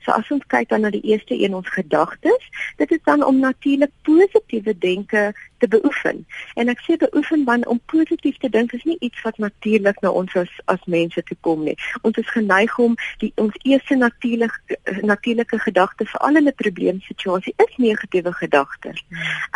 So 0.06 0.14
as 0.16 0.30
ons 0.34 0.46
kyk 0.54 0.70
dan 0.74 0.86
na 0.86 0.94
die 0.94 1.04
eerste 1.14 1.38
een, 1.38 1.56
ons 1.58 1.70
gedagtes, 1.74 2.50
dit 2.82 2.96
is 2.98 3.04
dan 3.10 3.26
om 3.26 3.42
natuurlik 3.44 3.94
positiewe 4.08 4.78
denke 4.78 5.32
te 5.58 5.68
beoefen. 5.68 6.26
En 6.54 6.70
ek 6.70 6.82
sê 6.86 6.98
beoefen 6.98 7.44
want 7.44 7.66
om 7.66 7.80
positief 7.86 8.38
te 8.38 8.50
dink 8.50 8.74
is 8.74 8.84
nie 8.84 8.98
iets 9.00 9.22
wat 9.22 9.38
natuurlik 9.38 10.02
na 10.02 10.10
ons 10.10 10.36
as 10.36 10.52
as 10.66 10.84
mense 10.86 11.24
toe 11.24 11.38
kom 11.42 11.64
nie. 11.64 11.76
Ons 12.02 12.18
is 12.18 12.30
geneig 12.36 12.78
om 12.80 12.96
die 13.24 13.32
ons 13.36 13.56
eerste 13.64 13.96
natuurlike 13.96 14.80
natuurlike 15.02 15.60
gedagte 15.60 16.06
vir 16.06 16.20
al 16.20 16.40
'n 16.42 16.54
probleemsituasie 16.56 17.54
is 17.66 17.78
negatiewe 17.78 18.34
gedagtes. 18.34 19.04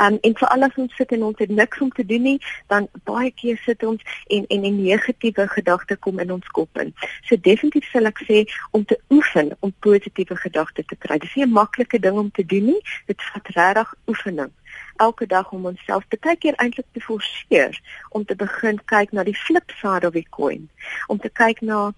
Um 0.01 0.17
en 0.21 0.37
veral 0.37 0.63
as 0.63 0.75
ons 0.75 0.95
sit 0.95 1.11
en 1.11 1.23
ons 1.23 1.37
het 1.37 1.49
niks 1.49 1.81
om 1.81 1.91
te 1.91 2.05
doen 2.05 2.21
nie, 2.21 2.39
dan 2.67 2.87
baie 3.03 3.31
keer 3.31 3.57
sit 3.65 3.83
ons 3.83 4.01
en 4.27 4.45
en 4.47 4.61
'n 4.61 4.83
negatiewe 4.83 5.47
gedagte 5.47 5.95
kom 5.95 6.19
in 6.19 6.31
ons 6.31 6.47
kop 6.47 6.77
in. 6.77 6.93
So 7.23 7.35
definitief 7.35 7.89
sal 7.91 8.05
ek 8.05 8.19
sê 8.29 8.45
om 8.71 8.85
te 8.85 8.99
oefen 9.09 9.55
om 9.59 9.73
positiewe 9.79 10.35
gedagtes 10.35 10.85
te 10.85 10.95
kry. 10.95 11.17
Dit 11.17 11.29
is 11.29 11.35
nie 11.35 11.45
'n 11.45 11.51
maklike 11.51 11.99
ding 11.99 12.17
om 12.17 12.31
te 12.31 12.45
doen 12.45 12.65
nie. 12.65 12.81
Dit 13.05 13.21
vat 13.21 13.47
regtig 13.47 13.93
oefening 14.07 14.51
elke 14.97 15.27
dag 15.27 15.51
om 15.51 15.65
onsself 15.65 16.07
baie 16.09 16.35
keer 16.35 16.55
eintlik 16.57 16.85
te 16.91 17.01
forceer 17.01 17.79
om 18.09 18.25
te 18.25 18.35
begin 18.35 18.79
kyk 18.85 19.11
na 19.11 19.23
die 19.23 19.37
flip 19.37 19.71
side 19.81 20.07
of 20.07 20.13
die 20.13 20.27
coin. 20.29 20.69
Om 21.07 21.19
te 21.19 21.29
kyk 21.29 21.61
na 21.61 21.93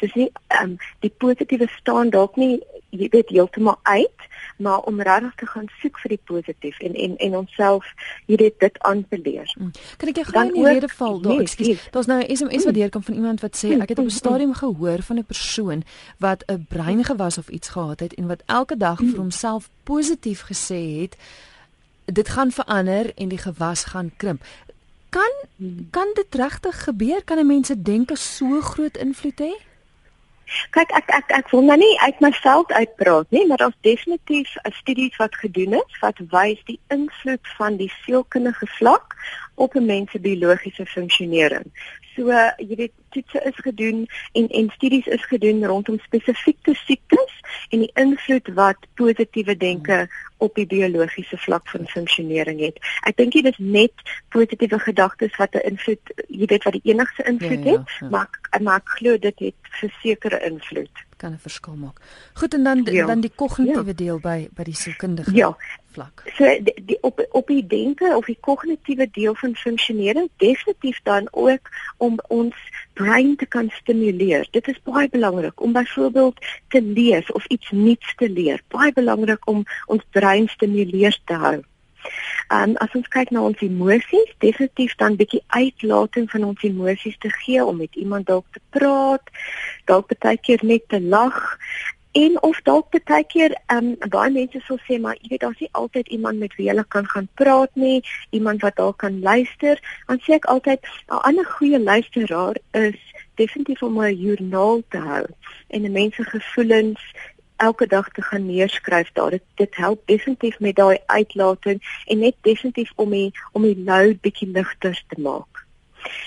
dis 0.00 0.14
nie 0.16 0.30
um, 0.62 0.76
die 1.04 1.12
positiewe 1.22 1.68
staan 1.76 2.10
dalk 2.10 2.36
nie 2.40 2.60
jy 2.90 3.08
weet 3.12 3.30
heeltemal 3.30 3.78
uit 3.82 4.28
maar 4.60 4.80
om 4.88 5.00
regtig 5.00 5.34
te 5.34 5.46
gaan 5.46 5.68
soek 5.80 5.98
vir 6.02 6.14
die 6.14 6.20
positief 6.24 6.78
en 6.84 6.94
en 6.94 7.16
en 7.16 7.36
onsself 7.42 7.86
hierdie 8.26 8.52
dit 8.58 8.78
aan 8.88 9.04
te 9.08 9.18
leer. 9.22 9.52
Mm. 9.58 9.70
Kan 9.96 10.12
ek 10.12 10.20
gou 10.28 10.44
in 10.44 10.52
die 10.54 10.66
rede 10.66 10.90
val? 10.92 11.20
Daar, 11.24 11.40
ekskuus. 11.40 11.86
Daar's 11.94 12.10
nou 12.10 12.20
'n 12.20 12.36
SMS 12.36 12.64
wat 12.68 12.74
deurkom 12.74 13.02
van 13.02 13.14
iemand 13.14 13.40
wat 13.40 13.56
sê 13.56 13.80
ek 13.80 13.88
het 13.88 13.98
op 13.98 14.04
'n 14.04 14.20
stadium 14.22 14.54
gehoor 14.54 15.02
van 15.02 15.18
'n 15.18 15.24
persoon 15.24 15.84
wat 16.18 16.44
'n 16.46 16.66
breingewas 16.68 17.38
of 17.38 17.48
iets 17.48 17.68
gehad 17.68 18.00
het 18.00 18.14
en 18.14 18.26
wat 18.26 18.42
elke 18.46 18.76
dag 18.76 18.98
vir 18.98 19.16
homself 19.16 19.70
positief 19.84 20.40
gesê 20.52 21.00
het 21.00 21.16
dit 22.12 22.28
gaan 22.28 22.50
verander 22.50 23.12
en 23.14 23.28
die 23.28 23.38
gewas 23.38 23.84
gaan 23.84 24.12
krimp. 24.16 24.44
Kan 25.08 25.32
kan 25.90 26.10
dit 26.14 26.34
regtig 26.34 26.84
gebeur? 26.84 27.24
Kan 27.24 27.38
'n 27.38 27.46
mens 27.46 27.66
se 27.66 27.82
denke 27.82 28.16
so 28.16 28.60
groot 28.60 28.96
invloed 28.96 29.40
hê? 29.40 29.52
Kyk, 30.70 30.90
ek 30.90 31.10
ek 31.14 31.30
ek 31.30 31.50
wil 31.50 31.62
nou 31.62 31.76
nie 31.78 32.00
uit 32.00 32.20
my 32.20 32.32
veld 32.32 32.72
uitpraat 32.72 33.30
nie, 33.30 33.46
maar 33.46 33.56
daar's 33.56 33.82
definitief 33.86 34.56
'n 34.62 34.72
studie 34.72 35.14
wat 35.16 35.34
gedoen 35.34 35.72
is 35.72 35.98
wat 36.00 36.18
wys 36.30 36.62
die 36.64 36.80
invloed 36.88 37.46
van 37.58 37.76
die 37.76 37.92
sielkundige 38.02 38.66
vlak 38.66 39.16
op 39.54 39.74
'n 39.74 39.86
mens 39.86 40.10
se 40.10 40.18
biologiese 40.18 40.86
funksionering. 40.86 41.66
So 42.14 42.30
jy 42.56 42.76
weet 42.76 42.92
toetse 43.10 43.42
is 43.50 43.58
gedoen 43.66 44.06
en 44.32 44.48
en 44.48 44.70
studies 44.74 45.06
is 45.06 45.24
gedoen 45.32 45.64
rondom 45.64 45.98
spesifieke 46.06 46.74
siektes 46.74 47.34
en 47.68 47.84
die 47.84 47.90
invloed 47.94 48.48
wat 48.54 48.88
positiewe 48.94 49.56
denke 49.56 50.08
op 50.38 50.54
die 50.54 50.66
biologiese 50.66 51.36
vlak 51.36 51.68
van 51.68 51.86
funksionering 51.86 52.60
het. 52.60 52.80
Ek 53.08 53.16
dink 53.20 53.36
dit 53.36 53.50
is 53.50 53.58
net 53.58 54.06
positiewe 54.34 54.78
gedagtes 54.78 55.36
wat 55.36 55.54
'n 55.54 55.66
invloed, 55.72 56.14
jy 56.28 56.46
weet 56.46 56.64
wat 56.64 56.78
die 56.78 56.92
enigste 56.92 57.22
invloed 57.22 57.64
ja, 57.64 57.70
ja, 57.72 57.78
het, 57.78 57.96
ja. 58.00 58.08
maar 58.08 58.28
maar 58.60 58.76
ek 58.82 58.88
glo 58.98 59.18
dit 59.18 59.38
het 59.38 59.72
versekerde 59.82 60.40
invloed 60.44 61.06
kan 61.20 61.32
'n 61.32 61.38
verskil 61.48 61.76
maak. 61.84 62.00
Goed 62.32 62.54
en 62.54 62.62
dan 62.62 62.84
ja. 62.84 63.06
dan 63.06 63.20
die 63.20 63.32
kognitiewe 63.34 63.92
ja. 63.92 64.00
deel 64.02 64.18
by 64.20 64.48
by 64.56 64.62
die 64.62 64.74
sielkundige 64.74 65.34
ja. 65.34 65.56
vlak. 65.92 66.22
So 66.36 66.44
die, 66.66 66.76
die 66.84 66.98
op 67.00 67.26
op 67.30 67.46
die 67.46 67.66
denke 67.66 68.16
of 68.16 68.24
die 68.26 68.38
kognitiewe 68.40 69.08
deel 69.12 69.34
van 69.34 69.56
funksionering 69.56 70.30
definitief 70.36 71.00
dan 71.02 71.28
ook 71.30 71.68
om 71.96 72.18
ons 72.28 72.56
brein 73.00 73.36
te 73.36 73.46
kan 73.46 73.70
stimuleer. 73.80 74.46
Dit 74.56 74.68
is 74.68 74.78
baie 74.84 75.08
belangrik 75.08 75.60
om 75.60 75.72
byvoorbeeld 75.72 76.38
te 76.68 76.82
lees 76.82 77.32
of 77.32 77.46
iets 77.46 77.70
nuuts 77.70 78.14
te 78.16 78.30
leer. 78.30 78.62
Baie 78.68 78.92
belangrik 78.92 79.48
om 79.48 79.64
ons 79.86 80.06
brein 80.10 80.48
stimuleer 80.48 81.18
te 81.24 81.38
hou. 81.44 81.58
Um 82.50 82.74
as 82.82 82.94
ons 82.98 83.08
kyk 83.14 83.30
na 83.30 83.44
ons 83.46 83.60
emosies, 83.62 84.32
definitief 84.42 84.96
dan 84.98 85.18
bietjie 85.20 85.42
uitlating 85.54 86.26
van 86.32 86.46
ons 86.48 86.64
emosies 86.66 87.18
te 87.22 87.30
gee 87.42 87.64
om 87.64 87.78
met 87.78 87.94
iemand 87.94 88.26
dalk 88.26 88.46
te 88.56 88.62
praat, 88.74 89.32
dalk 89.86 90.10
baie 90.18 90.40
keer 90.40 90.64
net 90.66 90.88
te 90.88 91.00
lag 91.00 91.38
en 92.12 92.42
of 92.42 92.60
dalk 92.62 92.90
baie 93.04 93.24
keer 93.24 93.54
um 93.70 93.94
baie 94.10 94.30
mense 94.34 94.60
sal 94.66 94.78
sê 94.86 94.98
maar 95.00 95.18
jy 95.20 95.28
weet 95.30 95.44
daar's 95.44 95.60
nie 95.62 95.70
altyd 95.72 96.08
iemand 96.08 96.38
met 96.38 96.54
wie 96.58 96.66
jy 96.66 96.84
kan 96.88 97.06
gaan 97.06 97.28
praat 97.34 97.70
nie, 97.74 98.02
iemand 98.30 98.62
wat 98.62 98.76
dalk 98.76 98.98
kan 98.98 99.20
luister. 99.20 99.78
Dan 100.06 100.18
sê 100.26 100.34
ek 100.34 100.44
altyd 100.44 100.80
'n 101.08 101.22
ander 101.28 101.44
goeie 101.44 101.78
luisteraar 101.78 102.56
is 102.72 102.98
definitief 103.36 103.82
om 103.82 104.00
'n 104.02 104.16
joernaal 104.16 104.82
te 104.88 104.98
hou 104.98 105.26
en 105.68 105.84
'n 105.84 105.92
mens 105.92 106.14
se 106.14 106.24
gevoelens 106.24 107.00
elke 107.56 107.86
dag 107.86 108.08
te 108.08 108.22
gaan 108.22 108.46
neerskryf 108.46 109.12
daar. 109.12 109.30
Dit 109.30 109.42
dit 109.54 109.76
help 109.76 110.06
definitief 110.06 110.60
met 110.60 110.76
daai 110.76 110.98
uitlating 111.06 111.78
en 112.06 112.18
net 112.18 112.34
definitief 112.40 112.92
om 112.96 113.10
die 113.10 113.32
om 113.52 113.62
die 113.62 113.82
load 113.84 114.20
bietjie 114.20 114.48
ligter 114.48 115.02
te 115.08 115.20
maak. 115.20 115.66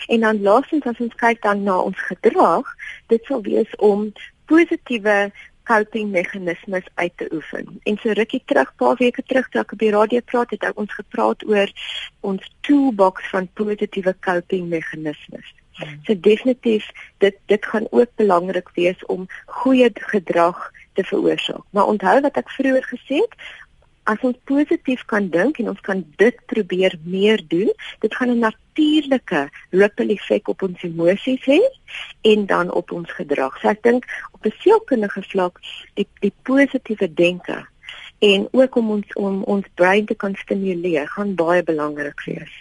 En 0.07 0.19
dan 0.19 0.41
laastens 0.41 0.85
as 0.85 0.99
ons 0.99 1.15
kyk 1.15 1.41
dan 1.41 1.63
na 1.63 1.77
ons 1.79 1.99
gedrag, 2.09 2.67
dit 3.07 3.25
sal 3.25 3.41
wees 3.41 3.75
om 3.75 4.11
positiewe 4.45 5.31
coping 5.63 6.11
meganismes 6.11 6.85
uit 6.93 7.11
te 7.15 7.27
oefen. 7.33 7.79
En 7.83 7.97
so 7.97 8.11
rukkie 8.11 8.41
terug, 8.45 8.75
paar 8.75 8.95
weke 8.99 9.23
terug 9.23 9.49
toe 9.49 9.61
ek 9.61 9.71
op 9.71 9.79
die 9.79 9.91
radio 9.91 10.19
praat 10.25 10.49
het, 10.55 10.61
het 10.61 10.75
ons 10.75 10.93
gepraat 10.93 11.45
oor 11.47 11.71
ons 12.19 12.53
toolbox 12.61 13.29
van 13.29 13.49
positiewe 13.53 14.15
coping 14.19 14.69
meganismes. 14.69 15.53
Hmm. 15.73 15.99
So 16.05 16.19
definitief 16.19 16.89
dit 17.17 17.37
dit 17.45 17.65
gaan 17.65 17.87
ook 17.89 18.11
belangrik 18.15 18.69
wees 18.73 19.05
om 19.05 19.27
goeie 19.45 19.89
gedrag 19.93 20.71
te 20.93 21.03
veroorsaak. 21.03 21.65
Maar 21.69 21.89
onthou 21.89 22.19
wat 22.21 22.37
ek 22.37 22.51
vroeër 22.53 22.85
gesê 22.85 23.21
het, 23.23 23.33
as 24.03 24.19
ons 24.21 24.37
positief 24.43 25.05
kan 25.05 25.29
dink 25.29 25.59
en 25.59 25.69
ons 25.69 25.81
kan 25.81 26.03
dit 26.17 26.39
probeer 26.45 26.95
meer 27.03 27.41
doen, 27.47 27.71
dit 27.99 28.15
gaan 28.15 28.29
'n 28.29 28.39
natuurlike 28.39 29.49
ripple 29.69 30.13
effek 30.13 30.47
op 30.47 30.61
ons 30.61 30.83
emosies 30.83 31.45
hê 31.45 31.61
en 32.21 32.45
dan 32.45 32.71
op 32.71 32.91
ons 32.91 33.11
gedrag. 33.11 33.59
So 33.59 33.67
ek 33.69 33.83
dink 33.83 34.05
op 34.31 34.45
'n 34.45 34.53
sielkundige 34.59 35.21
vlak 35.21 35.59
die 35.93 36.07
die 36.19 36.33
positiewe 36.43 37.13
denke 37.13 37.67
en 38.19 38.47
ook 38.51 38.75
om 38.75 38.91
ons 38.91 39.13
om 39.13 39.43
ons 39.43 39.65
brein 39.73 40.05
te 40.05 40.15
kan 40.15 40.35
stimuleer 40.35 41.07
gaan 41.07 41.35
baie 41.35 41.63
belangrik 41.63 42.23
wees. 42.25 42.53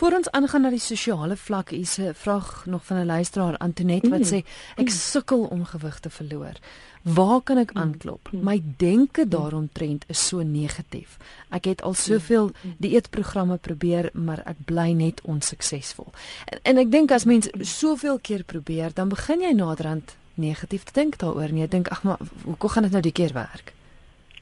Voor 0.00 0.14
ons 0.16 0.30
aangaan 0.30 0.62
na 0.64 0.70
die 0.72 0.80
sosiale 0.80 1.36
vlak, 1.36 1.70
is 1.70 1.98
'n 1.98 2.14
vraag 2.14 2.66
nog 2.66 2.84
van 2.84 2.96
'n 2.96 3.06
luisteraar 3.06 3.56
Antonet 3.56 4.08
wat 4.08 4.20
mm. 4.20 4.30
sê 4.32 4.44
ek 4.76 4.88
sukkel 4.88 5.42
om 5.44 5.64
gewig 5.64 5.98
te 6.00 6.10
verloor. 6.10 6.54
Waar 7.02 7.40
kan 7.40 7.58
ek 7.58 7.72
mm. 7.72 7.80
aanklop? 7.80 8.28
My 8.32 8.62
denke 8.76 9.28
daaromtrent 9.28 10.04
is 10.12 10.26
so 10.26 10.42
negatief. 10.42 11.16
Ek 11.48 11.64
het 11.64 11.82
al 11.82 11.94
soveel 11.94 12.50
dieetprogramme 12.76 13.56
probeer, 13.56 14.10
maar 14.12 14.42
ek 14.44 14.60
bly 14.68 14.92
net 14.92 15.20
onsuksesvol. 15.24 16.10
En, 16.44 16.60
en 16.62 16.82
ek 16.84 16.92
dink 16.92 17.12
as 17.16 17.24
mens 17.24 17.48
soveel 17.64 18.18
keer 18.20 18.44
probeer, 18.44 18.92
dan 18.94 19.08
begin 19.08 19.40
jy 19.40 19.52
naderhand 19.56 20.16
negatief 20.40 20.84
te 20.84 20.96
dink 20.96 21.18
daaroor. 21.20 21.52
Jy 21.56 21.68
dink 21.72 21.88
ag 21.88 22.02
maar 22.04 22.20
hoe 22.44 22.70
gaan 22.70 22.88
dit 22.88 22.92
nou 22.92 23.02
die 23.04 23.16
keer 23.16 23.32
werk? 23.32 23.72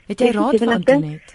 Het 0.09 0.25
jy 0.25 0.33
raad 0.35 0.59
van 0.59 0.75
Antonet? 0.79 1.35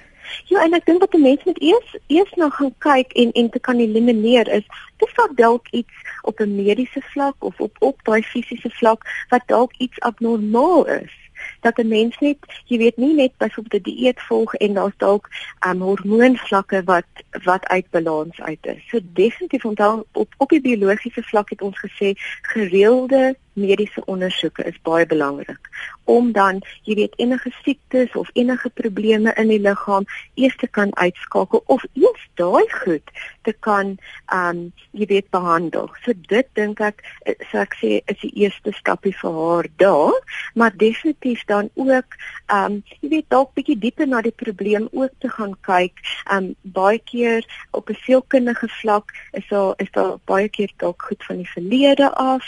Ja, 0.50 0.64
en 0.64 0.74
ek 0.74 0.86
dink 0.88 1.04
wat 1.04 1.14
'n 1.14 1.22
mens 1.22 1.44
moet 1.44 1.62
eers 1.62 1.96
eers 2.08 2.32
nou 2.36 2.50
gaan 2.52 2.74
kyk 2.78 3.12
en 3.14 3.32
en 3.32 3.50
te 3.50 3.60
kan 3.60 3.80
elimineer 3.80 4.48
is 4.48 4.66
dis 4.98 5.14
dalk 5.36 5.68
iets 5.72 5.94
op 6.24 6.40
'n 6.40 6.56
mediese 6.56 7.02
vlak 7.02 7.36
of 7.40 7.60
op 7.60 7.76
op 7.80 8.00
daai 8.04 8.24
fisiese 8.24 8.70
vlak 8.70 9.26
wat 9.30 9.44
dalk 9.46 9.72
iets 9.78 10.00
abnormaal 10.00 10.88
is 10.88 11.14
dat 11.60 11.78
'n 11.78 11.88
mens 11.88 12.18
net, 12.20 12.38
jy 12.66 12.78
weet 12.78 12.98
nie 12.98 13.14
net 13.14 13.38
byvoorbeeld 13.38 13.82
'n 13.82 13.90
die 13.90 13.96
dieet 13.96 14.22
volg 14.22 14.54
en 14.54 14.74
daar's 14.74 14.98
dalk 14.98 15.30
um, 15.68 15.82
hormoonvlakke 15.82 16.84
wat 16.84 17.06
wat 17.44 17.68
uit 17.68 17.90
balans 17.90 18.42
uit 18.42 18.66
is. 18.66 18.88
So 18.88 19.00
definitief 19.04 19.66
onthou 19.66 20.04
op 20.12 20.34
op 20.38 20.50
die 20.50 20.62
biologiese 20.62 21.24
vlak 21.24 21.50
het 21.50 21.62
ons 21.62 21.80
gesê 21.80 22.12
gereelde 22.42 23.36
mediese 23.54 24.06
ondersoeke 24.06 24.64
is 24.64 24.80
baie 24.84 25.06
belangrik 25.06 25.70
om 26.04 26.32
dan 26.32 26.62
jy 26.84 26.96
weet 26.96 27.14
enige 27.22 27.52
siektes 27.64 28.16
of 28.20 28.30
enige 28.34 28.70
probleme 28.70 29.34
in 29.40 29.52
die 29.52 29.62
liggaam 29.62 30.06
eers 30.36 30.56
te 30.60 30.68
kan 30.68 30.92
uitskakel 31.00 31.64
of 31.66 31.86
eers 31.94 32.28
daai 32.40 32.68
goed 32.84 33.14
te 33.44 33.54
kan 33.60 33.98
um 34.34 34.66
jy 34.92 35.08
weet 35.10 35.30
behandel. 35.34 35.90
So 36.04 36.14
dit 36.30 36.48
dink 36.58 36.82
ek 36.84 37.04
so 37.50 37.62
ek 37.62 37.78
sê 37.80 37.92
is 38.12 38.20
die 38.22 38.34
eerste 38.44 38.74
stapie 38.78 39.14
vir 39.22 39.38
haar 39.38 39.70
daar, 39.82 40.20
maar 40.56 40.76
definitief 40.78 41.44
dan 41.48 41.70
ook 41.76 42.18
um 42.54 42.82
jy 43.02 43.14
weet 43.16 43.30
dalk 43.34 43.54
bietjie 43.58 43.80
dieper 43.80 44.10
na 44.10 44.22
die 44.26 44.36
probleem 44.36 44.90
ook 44.92 45.14
te 45.24 45.32
gaan 45.38 45.56
kyk. 45.68 46.00
Um 46.32 46.54
baie 46.62 47.00
keer 47.00 47.48
op 47.72 47.90
'n 47.90 48.00
sielkundige 48.06 48.68
vlak 48.82 49.14
is 49.32 49.48
daar 49.50 49.74
is 49.78 49.92
daar 49.92 50.18
baie 50.26 50.50
keer 50.50 50.72
dalk 50.78 51.02
goed 51.02 51.24
van 51.24 51.38
die 51.38 51.52
verlede 51.56 52.12
af 52.16 52.44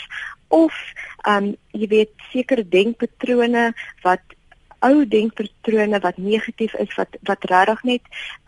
of 0.48 0.74
um 1.28 1.54
jy 1.72 1.88
weet 1.88 2.12
sekere 2.32 2.68
denkpatrone 2.68 3.72
wat 4.02 4.36
ou 4.84 5.06
denkpatrone 5.08 5.98
wat 6.00 6.16
negatief 6.16 6.74
is 6.74 6.94
wat 6.96 7.16
wat 7.28 7.44
regtig 7.50 7.82
net 7.82 8.02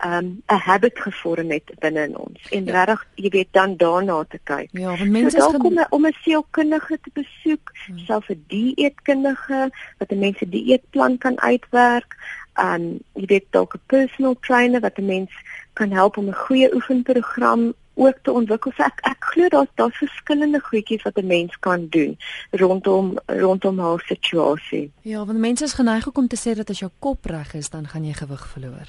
um 0.05 0.41
'n 0.47 0.61
habit 0.67 0.99
gevorm 0.99 1.51
het 1.51 1.71
binne 1.79 2.03
in 2.03 2.17
ons 2.17 2.49
en 2.51 2.65
ja. 2.65 2.71
regtig 2.71 3.07
jy 3.15 3.29
weet 3.29 3.51
dan 3.51 3.77
daarna 3.77 4.23
te 4.23 4.39
kyk. 4.43 4.69
Ja, 4.71 4.95
want 4.97 5.09
mense 5.09 5.39
so, 5.39 5.57
kom 5.57 5.85
om 5.89 6.05
'n 6.05 6.15
sielkundige 6.21 6.99
te 7.01 7.11
besoek, 7.13 7.73
hmm. 7.85 7.97
self 7.97 8.29
'n 8.29 8.43
dieetkundige 8.47 9.71
wat 9.97 10.11
'n 10.11 10.19
mens 10.19 10.37
se 10.37 10.49
dieetplan 10.49 11.17
kan 11.17 11.39
uitwerk. 11.41 12.15
Um 12.55 12.99
jy 13.13 13.25
weet 13.25 13.45
dalk 13.49 13.73
'n 13.73 13.81
personal 13.85 14.37
trainer 14.39 14.79
wat 14.79 14.97
'n 14.97 15.05
mens 15.05 15.31
kan 15.73 15.91
help 15.91 16.17
om 16.17 16.27
'n 16.27 16.43
goeie 16.45 16.73
oefenprogram 16.75 17.73
ook 17.99 18.17
te 18.21 18.31
ontwikkel. 18.31 18.71
So 18.75 18.83
ek 18.83 19.01
ek 19.11 19.29
glo 19.33 19.49
daar's 19.55 19.73
daar's 19.75 19.97
verskillende 19.97 20.61
goedjies 20.69 21.03
wat 21.07 21.17
'n 21.17 21.27
mens 21.27 21.59
kan 21.59 21.87
doen 21.89 22.17
rondom 22.51 23.17
rondom 23.25 23.79
haar 23.79 23.99
situasie. 24.05 24.91
Ja, 25.01 25.25
want 25.25 25.39
mense 25.39 25.63
is 25.63 25.73
geneig 25.73 26.07
om 26.07 26.27
te 26.27 26.39
sê 26.39 26.55
dat 26.55 26.69
as 26.69 26.79
jou 26.79 26.91
kop 26.99 27.25
reg 27.25 27.53
is, 27.53 27.69
dan 27.69 27.87
gaan 27.87 28.05
jy 28.05 28.13
gewig 28.13 28.47
verloor. 28.47 28.87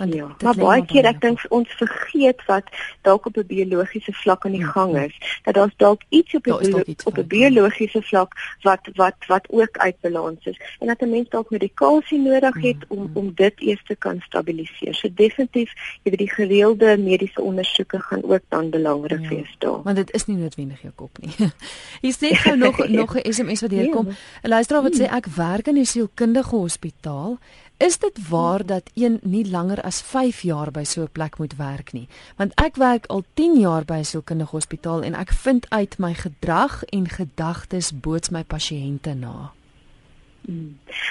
Want 0.00 0.14
ja, 0.14 0.28
maar 0.42 0.56
baie 0.56 0.84
keer 0.88 1.04
ek 1.04 1.18
dink 1.20 1.42
ons 1.52 1.68
vergeet 1.76 2.40
wat 2.48 2.68
dalk 3.04 3.26
op 3.28 3.36
'n 3.36 3.46
biologiese 3.46 4.12
vlak 4.22 4.46
aan 4.48 4.56
die 4.56 4.64
ja, 4.64 4.72
gang 4.72 4.94
ja. 4.96 5.02
is. 5.04 5.16
Dat 5.44 5.54
daar's 5.54 5.76
dalk 5.76 6.02
iets 6.08 6.34
op 6.34 6.46
'n 6.46 6.96
op 7.04 7.18
'n 7.18 7.26
biologiese 7.26 8.02
vlak 8.02 8.32
wat 8.62 8.80
wat 8.94 9.18
wat 9.26 9.44
ook 9.50 9.76
uit 9.76 9.96
balans 10.00 10.40
is 10.44 10.60
en 10.78 10.86
dat 10.86 11.00
'n 11.00 11.10
mens 11.10 11.28
dalk 11.28 11.50
medikasie 11.50 12.18
nodig 12.18 12.54
het 12.54 12.80
mm, 12.88 12.96
om 12.96 12.98
mm. 12.98 13.16
om 13.16 13.32
dit 13.34 13.60
eers 13.60 13.84
te 13.84 13.96
kan 13.96 14.20
stabiliseer. 14.20 14.94
So 14.94 15.08
definitief, 15.14 15.72
jy 16.02 16.10
weet 16.10 16.18
die 16.18 16.32
gereelde 16.32 16.96
mediese 16.96 17.42
ondersoeke 17.42 18.00
gaan 18.00 18.24
ook 18.24 18.42
dan 18.48 18.70
belangrik 18.70 19.22
ja, 19.22 19.28
wees 19.28 19.54
daar. 19.58 19.82
Want 19.82 19.96
dit 19.96 20.12
is 20.12 20.26
nie 20.26 20.36
noodwendig 20.36 20.80
jou 20.80 20.92
kop 20.94 21.18
nie. 21.18 21.34
Hier 22.04 22.16
sê 22.16 22.34
gou 22.34 22.56
nog 22.56 22.88
nog 23.00 23.16
'n 23.16 23.32
SMS 23.32 23.60
wat 23.60 23.70
hier 23.70 23.90
kom. 23.90 24.08
'n 24.42 24.48
Luisteraar 24.48 24.82
wat 24.82 24.96
sê 24.96 25.04
ek 25.04 25.26
werk 25.26 25.66
in 25.66 25.76
'n 25.76 25.84
sielkundige 25.84 26.56
hospitaal 26.56 27.38
Is 27.80 27.98
dit 27.98 28.28
waar 28.28 28.66
dat 28.66 28.90
een 28.94 29.18
nie 29.22 29.50
langer 29.50 29.82
as 29.82 30.02
5 30.02 30.42
jaar 30.42 30.70
by 30.70 30.84
so 30.84 31.02
'n 31.02 31.12
plek 31.12 31.38
moet 31.38 31.56
werk 31.56 31.92
nie? 31.92 32.08
Want 32.36 32.52
ek 32.54 32.76
werk 32.76 33.06
al 33.06 33.24
10 33.34 33.58
jaar 33.58 33.84
by 33.84 33.94
'n 33.94 34.04
sielkundige 34.04 34.50
hospitaal 34.50 35.02
en 35.02 35.14
ek 35.14 35.32
vind 35.32 35.70
uit 35.70 35.98
my 35.98 36.14
gedrag 36.14 36.84
en 36.84 37.08
gedagtes 37.08 38.00
boots 38.00 38.28
my 38.28 38.44
pasiënte 38.44 39.14
na. 39.14 39.52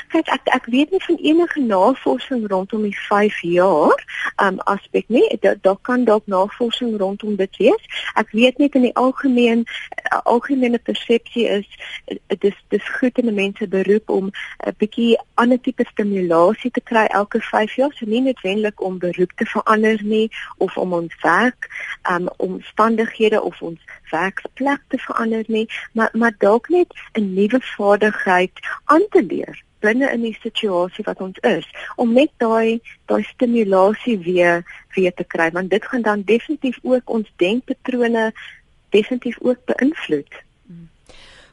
Kyk 0.10 0.29
ek 0.34 0.50
ek 0.55 0.65
weet 0.74 0.91
nie 0.91 1.01
van 1.05 1.17
enige 1.31 1.62
navorsing 1.62 2.48
rondom 2.50 2.84
die 2.88 2.98
5 2.98 3.41
jaar 3.41 3.98
um 4.41 4.60
aspek 4.60 5.05
nie. 5.08 5.25
Daar 5.41 5.58
da 5.62 5.75
kan 5.81 6.03
dalk 6.03 6.27
navorsing 6.27 6.98
rondom 7.00 7.36
dit 7.36 7.58
wees. 7.58 7.84
Ek 8.15 8.31
weet 8.31 8.58
net 8.58 8.75
in 8.75 8.88
die 8.88 8.96
algemeen 8.96 9.65
uh, 9.65 10.19
algemene 10.24 10.79
persepsie 10.79 11.48
is 11.48 11.67
dit 12.10 12.43
is 12.51 12.58
dis 12.74 12.89
goed 13.00 13.17
in 13.17 13.29
'n 13.29 13.36
mens 13.36 13.58
se 13.58 13.67
beroep 13.67 14.10
om 14.10 14.31
'n 14.31 14.75
bietjie 14.77 15.17
ander 15.36 15.62
tipe 15.62 15.86
stimulasie 15.91 16.72
te 16.72 16.81
kry 16.81 17.05
elke 17.05 17.41
5 17.41 17.75
jaar. 17.75 17.93
So 17.93 18.05
nie 18.05 18.22
noodwendig 18.22 18.79
om 18.79 19.00
beroep 19.00 19.31
te 19.36 19.46
verander 19.46 20.03
nie 20.03 20.29
of 20.58 20.77
om 20.77 20.93
ons 20.93 21.15
werk 21.22 21.69
um 22.10 22.29
omstandighede 22.38 23.41
of 23.41 23.62
ons 23.62 23.79
werksplek 24.12 24.81
te 24.88 24.98
verander 24.98 25.43
nie, 25.48 25.67
maar 25.93 26.10
maar 26.13 26.36
dalk 26.38 26.69
net 26.69 26.93
'n 27.13 27.34
nuwe 27.34 27.60
vaardigheid 27.62 28.51
aan 28.86 29.05
te 29.10 29.25
leer 29.29 29.63
binne 29.86 30.09
in 30.12 30.25
die 30.25 30.36
situasie 30.41 31.05
wat 31.07 31.21
ons 31.24 31.39
is 31.48 31.67
om 31.95 32.13
net 32.13 32.31
daai 32.43 32.79
daai 33.12 33.24
stimulasie 33.31 34.17
weer 34.25 34.65
weer 34.98 35.15
te 35.15 35.27
kry 35.36 35.50
want 35.55 35.71
dit 35.71 35.86
gaan 35.91 36.05
dan 36.07 36.25
definitief 36.27 36.79
ook 36.83 37.15
ons 37.19 37.31
denkpatrone 37.43 38.31
definitief 38.89 39.38
ook 39.45 39.65
beïnvloed. 39.69 40.39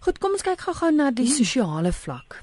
Goed, 0.07 0.19
kom 0.23 0.37
ons 0.37 0.45
kyk 0.47 0.63
gou-gou 0.69 0.93
na 0.95 1.11
die 1.11 1.27
hmm. 1.27 1.37
sosiale 1.37 1.93
vlak. 1.93 2.41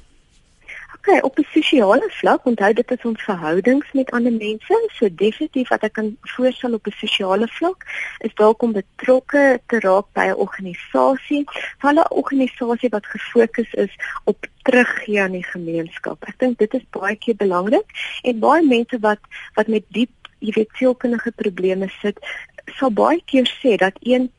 Okay, 1.05 1.19
op 1.19 1.37
'n 1.37 1.47
sosiale 1.51 2.09
vlak, 2.09 2.45
onthou 2.45 2.73
dit 2.73 2.91
is 2.91 3.03
ons 3.03 3.23
verhoudings 3.23 3.91
met 3.91 4.11
ander 4.11 4.31
mense, 4.31 4.89
so 4.91 5.09
definitief 5.15 5.67
wat 5.67 5.83
ek 5.83 5.93
kan 5.93 6.17
voorstel 6.21 6.73
op 6.73 6.87
'n 6.87 6.95
sosiale 6.95 7.47
vlak 7.47 7.83
is 8.19 8.33
dalk 8.33 8.61
om 8.61 8.71
betrokke 8.71 9.59
te 9.67 9.79
raak 9.79 10.05
by 10.13 10.25
'n 10.27 10.39
organisasie, 10.45 11.43
van 11.77 11.99
'n 11.99 12.07
organisasie 12.09 12.89
wat 12.89 13.05
gefokus 13.05 13.73
is 13.73 13.93
op 14.23 14.47
teruggee 14.61 15.21
aan 15.21 15.31
die 15.31 15.43
gemeenskap. 15.43 16.23
Ek 16.23 16.39
dink 16.39 16.57
dit 16.57 16.73
is 16.73 16.89
baie 16.89 17.15
keer 17.15 17.35
belangrik 17.35 18.17
en 18.21 18.39
baie 18.39 18.63
mense 18.65 18.99
wat 18.99 19.19
wat 19.53 19.67
met 19.67 19.83
diep, 19.87 20.15
jy 20.39 20.51
weet, 20.51 20.69
sielkundige 20.73 21.31
probleme 21.31 21.89
sit, 22.01 22.17
sal 22.65 22.91
baie 22.91 23.21
keer 23.25 23.47
sê 23.59 23.75
dat 23.75 23.93
een 23.99 24.31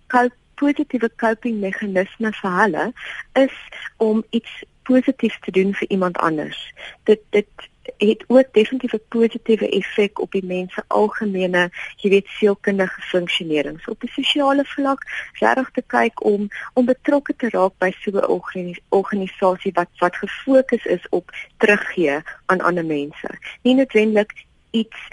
positiewe 0.54 1.10
coping 1.16 1.60
meganisme 1.60 2.32
vir 2.32 2.50
hulle 2.50 2.92
is 3.32 3.56
om 3.96 4.24
iets 4.30 4.62
positief 4.84 5.38
te 5.40 5.50
doen 5.50 5.74
vir 5.74 5.88
iemand 5.88 6.18
anders. 6.18 6.72
Dit 7.04 7.20
dit 7.30 7.48
het 7.96 8.24
ook 8.26 8.52
definitief 8.52 8.92
'n 8.92 9.00
positiewe 9.08 9.68
effek 9.68 10.20
op 10.20 10.32
die 10.32 10.44
mens 10.44 10.74
se 10.74 10.82
algemene, 10.86 11.70
jy 11.96 12.10
weet, 12.10 12.26
sielkundige 12.26 13.00
funksionering. 13.00 13.80
So 13.80 13.90
op 13.90 14.02
'n 14.02 14.06
sosiale 14.08 14.64
vlak, 14.64 15.00
regtig 15.32 15.70
te 15.70 15.82
kyk 15.86 16.24
om 16.24 16.48
om 16.72 16.84
betrokke 16.84 17.36
te 17.36 17.48
raak 17.48 17.72
by 17.78 17.92
so 18.00 18.10
'n 18.10 18.26
organis 18.26 18.80
organisasie 18.88 19.72
wat 19.72 19.88
wat 19.98 20.16
gefokus 20.16 20.84
is 20.84 21.08
op 21.08 21.30
teruggee 21.56 22.18
aan 22.46 22.60
ander 22.60 22.84
mense. 22.84 23.28
Nie 23.62 23.74
noodwendig 23.74 24.26
iets 24.70 25.08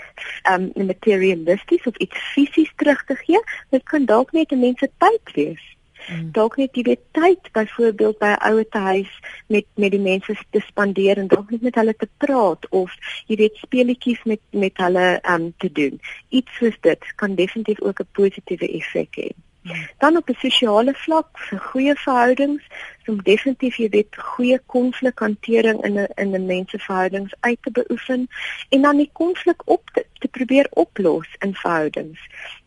um 0.52 0.72
materialisties 0.86 1.84
of 1.84 1.96
iets 1.96 2.18
fisies 2.18 2.72
terug 2.76 3.04
te 3.04 3.16
gee, 3.16 3.44
dit 3.70 3.84
kan 3.84 4.06
dalk 4.06 4.32
net 4.32 4.52
'n 4.52 4.60
mens 4.60 4.80
se 4.80 4.90
tyd 4.98 5.34
wees 5.34 5.72
mm. 6.10 6.32
dalk 6.32 6.58
net 6.58 6.76
jy 6.76 6.84
weet 6.90 7.04
tyd 7.18 7.52
byvoorbeeld 7.58 8.18
by 8.20 8.32
'n 8.34 8.44
ouer 8.52 8.70
te 8.70 8.78
huis 8.78 9.14
met 9.48 9.66
met 9.76 9.92
die 9.92 10.00
mense 10.00 10.36
te 10.50 10.64
spandeer 10.68 11.18
en 11.18 11.28
dalk 11.28 11.52
net 11.52 11.62
met 11.62 11.76
hulle 11.76 11.96
te 11.98 12.10
praat 12.18 12.70
of 12.70 12.92
jy 13.28 13.36
weet 13.36 13.56
speletjies 13.56 14.24
met 14.24 14.42
met 14.52 14.78
hulle 14.78 15.20
um 15.36 15.54
te 15.58 15.72
doen. 15.72 16.02
Iets 16.30 16.58
soos 16.58 16.78
dit 16.82 17.16
kan 17.16 17.36
definitief 17.36 17.82
ook 17.82 18.00
'n 18.00 18.12
positiewe 18.12 18.68
effek 18.80 19.16
hê. 19.16 19.32
Mm. 19.62 19.88
Dan 19.98 20.18
op 20.18 20.30
'n 20.30 20.36
sosiale 20.40 20.94
vlak 20.94 21.40
vir 21.40 21.60
goeie 21.60 21.96
verhoudings, 21.96 22.64
om 23.06 23.24
definitief 23.24 23.76
jy 23.76 23.90
weet 23.90 24.16
goeie 24.16 24.60
konflikhantering 24.66 25.84
in 25.84 26.00
'n 26.00 26.08
in 26.16 26.36
'n 26.36 26.46
menseverhoudings 26.46 27.34
uit 27.40 27.58
te 27.62 27.72
beoefen 27.72 28.28
en 28.70 28.82
dan 28.82 28.98
die 28.98 29.10
konflik 29.14 29.62
op 29.66 29.90
te, 29.94 30.06
te 30.20 30.28
probeer 30.28 30.68
oplos 30.70 31.28
in 31.40 31.56
verhoudings. 31.56 32.20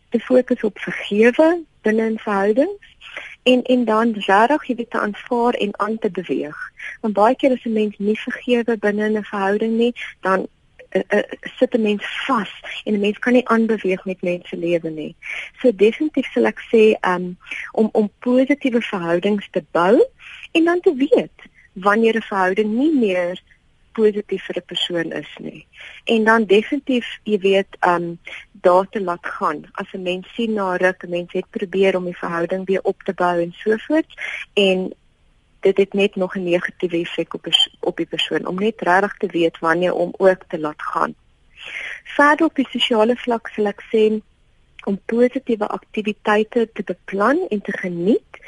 Te 0.09 0.19
fokus 0.19 0.63
op 0.63 0.79
vergewe 0.79 1.63
binne 1.81 2.05
in 2.05 2.19
verhoudings 2.19 2.85
en 3.45 3.61
en 3.63 3.85
dan 3.85 4.13
regtig 4.13 4.67
weet 4.67 4.89
te 4.89 4.99
aanvaar 4.99 5.53
en 5.53 5.79
aan 5.79 5.97
te 5.97 6.11
beweeg. 6.11 6.57
Want 7.01 7.13
baie 7.13 7.35
keer 7.35 7.51
as 7.51 7.65
'n 7.65 7.73
mens 7.73 7.97
nie 7.97 8.19
vergewe 8.19 8.77
binne 8.77 9.09
'n 9.09 9.23
verhouding 9.23 9.73
nie, 9.77 9.93
dan 10.21 10.47
uh, 10.91 11.01
uh, 11.09 11.23
sit 11.57 11.73
'n 11.73 11.81
mens 11.81 12.05
vas 12.25 12.53
en 12.83 12.93
'n 12.93 12.99
mens 12.99 13.19
kan 13.19 13.33
nie 13.33 13.47
aanbeweeg 13.47 14.05
met 14.05 14.21
mense 14.21 14.57
lewe 14.57 14.89
nie. 14.89 15.15
So 15.61 15.75
definitief 15.75 16.31
sal 16.31 16.45
ek 16.45 16.59
sê 16.71 16.83
um, 17.01 17.37
om 17.71 17.89
om 17.91 18.11
positiewe 18.19 18.81
verhoudings 18.81 19.47
te 19.51 19.63
bou 19.71 20.05
en 20.51 20.63
dan 20.63 20.79
te 20.79 20.93
weet 20.95 21.39
wanneer 21.73 22.15
'n 22.15 22.29
verhouding 22.31 22.69
nie 22.73 22.93
meer 22.95 23.41
positief 23.97 24.45
vir 24.47 24.57
'n 24.57 24.65
persoon 24.71 25.11
is 25.11 25.31
nie. 25.39 25.65
En 26.03 26.23
dan 26.23 26.45
definitief, 26.45 27.07
jy 27.23 27.39
weet, 27.39 27.77
um 27.87 28.19
daar 28.51 28.89
te 28.89 29.01
laat 29.01 29.25
gaan. 29.37 29.65
As 29.71 29.93
'n 29.93 30.01
mens 30.01 30.27
sien 30.33 30.53
na 30.53 30.75
ruk, 30.75 31.03
'n 31.03 31.09
mens 31.09 31.31
het 31.33 31.49
probeer 31.49 31.95
om 31.95 32.05
die 32.05 32.17
verhouding 32.17 32.65
weer 32.65 32.83
op 32.83 33.03
te 33.03 33.13
bou 33.13 33.41
en 33.41 33.53
so 33.57 33.75
voort 33.87 34.11
en 34.53 34.93
dit 35.59 35.77
het 35.77 35.93
net 35.93 36.15
nog 36.15 36.35
'n 36.35 36.43
negatiewe 36.43 36.97
effek 36.97 37.33
op 37.33 37.45
op 37.79 37.97
die 37.97 38.05
persoon 38.05 38.47
om 38.47 38.55
net 38.55 38.81
regtig 38.81 39.17
te 39.17 39.27
weet 39.27 39.59
wanneer 39.59 39.93
om 39.93 40.13
ook 40.17 40.43
te 40.47 40.59
laat 40.59 40.81
gaan. 40.81 41.15
Verder 42.03 42.45
op 42.45 42.55
die 42.55 42.67
sosiale 42.69 43.15
vlak 43.15 43.47
sal 43.47 43.65
ek 43.65 43.81
sê 43.91 44.21
om 44.85 44.99
positiewe 45.05 45.67
aktiwiteite 45.67 46.69
te 46.73 46.83
beplan 46.83 47.47
en 47.49 47.61
te 47.61 47.77
geniet 47.77 48.39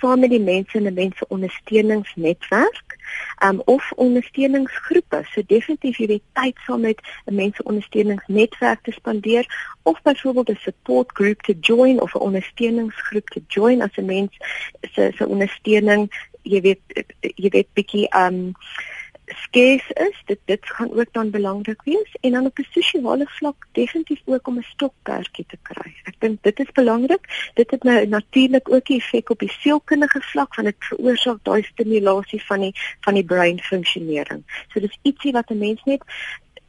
saam 0.00 0.20
met 0.20 0.30
die 0.30 0.40
mense 0.40 0.78
in 0.78 0.86
'n 0.86 0.94
mense 0.94 1.24
ondersteuningsnetwerk 1.28 2.98
um, 3.44 3.60
of 3.64 3.92
ondersteuningsgroepe. 3.96 5.22
So 5.32 5.42
definitief 5.46 5.98
jy 5.98 6.06
weet 6.06 6.26
tyd 6.32 6.56
saam 6.66 6.80
met 6.80 7.00
'n 7.26 7.34
mense 7.34 7.62
ondersteuningsnetwerk 7.62 8.82
te 8.82 8.92
spandeer 8.92 9.44
of 9.82 10.02
byvoorbeeld 10.02 10.50
'n 10.50 10.58
support 10.60 11.10
group 11.12 11.42
te 11.42 11.56
join 11.60 12.00
of 12.00 12.14
'n 12.14 12.18
ondersteuningsgroep 12.18 13.28
te 13.28 13.42
join 13.48 13.82
as 13.82 13.96
'n 13.96 14.04
mens 14.04 14.36
se 14.92 15.12
se 15.16 15.26
ondersteuning 15.26 16.10
jy 16.42 16.60
weet 16.60 16.80
jy 17.20 17.48
weet 17.48 17.68
bietjie 17.74 18.08
um 18.16 18.52
skes 19.30 19.82
is 19.90 20.22
dit 20.26 20.38
dit 20.44 20.58
gaan 20.62 20.92
ook 20.92 21.12
dan 21.12 21.30
belangrik 21.30 21.82
wees 21.84 22.16
en 22.20 22.30
dan 22.30 22.46
op 22.46 22.58
'n 22.58 22.66
sosiale 22.70 23.26
vlak 23.26 23.66
definitief 23.72 24.20
ook 24.24 24.46
om 24.46 24.58
'n 24.58 24.62
stokperdjie 24.62 25.44
te 25.48 25.58
kry. 25.62 25.94
Ek 26.04 26.14
dink 26.18 26.42
dit 26.42 26.58
is 26.58 26.72
belangrik. 26.72 27.50
Dit 27.54 27.70
het 27.70 27.82
nou 27.82 28.06
natuurlik 28.06 28.72
ook 28.72 28.88
'n 28.88 28.94
effek 28.94 29.30
op 29.30 29.38
die 29.38 29.52
sielkundige 29.52 30.20
vlak 30.20 30.54
van 30.54 30.64
dit 30.64 30.76
veroorsaak 30.78 31.38
daai 31.42 31.62
stimulasie 31.62 32.44
van 32.44 32.60
die 32.60 32.74
van 33.00 33.14
die 33.14 33.24
brein 33.24 33.58
funksionering. 33.58 34.42
So 34.68 34.80
dis 34.80 34.98
ietsie 35.02 35.32
wat 35.32 35.50
'n 35.50 35.58
mens 35.58 35.82
net 35.84 36.02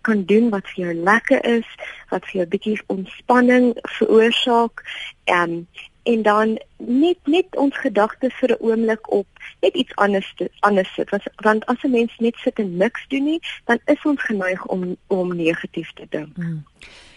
kan 0.02 0.26
doen 0.26 0.50
wat 0.50 0.70
vir 0.70 0.86
jou 0.86 0.94
lekker 0.94 1.46
is, 1.46 1.68
wat 2.10 2.26
vir 2.26 2.32
jou 2.32 2.46
'n 2.46 2.50
bietjie 2.50 2.82
ontspanning 2.88 3.78
veroorsaak. 3.82 4.84
Ehm 5.24 5.52
um, 5.52 5.68
en 6.04 6.22
dan 6.22 6.60
net 6.78 7.18
net 7.24 7.58
ons 7.58 7.78
gedagtes 7.78 8.34
vir 8.40 8.50
'n 8.52 8.62
oomblik 8.62 9.12
op 9.12 9.28
net 9.62 9.74
iets 9.76 9.96
anders 9.96 10.34
te, 10.36 10.52
anders 10.60 10.94
sit 10.94 11.10
want, 11.10 11.24
want 11.36 11.66
as 11.66 11.84
'n 11.84 11.92
mens 11.92 12.14
net 12.18 12.36
sit 12.36 12.60
en 12.60 12.78
niks 12.78 13.06
doen 13.08 13.24
nie 13.24 13.42
dan 13.66 13.80
is 13.86 14.06
ons 14.06 14.22
geneig 14.22 14.66
om 14.66 14.98
om 15.08 15.36
negatief 15.36 15.92
te 15.94 16.06
dink. 16.10 16.36
Hmm. 16.36 16.64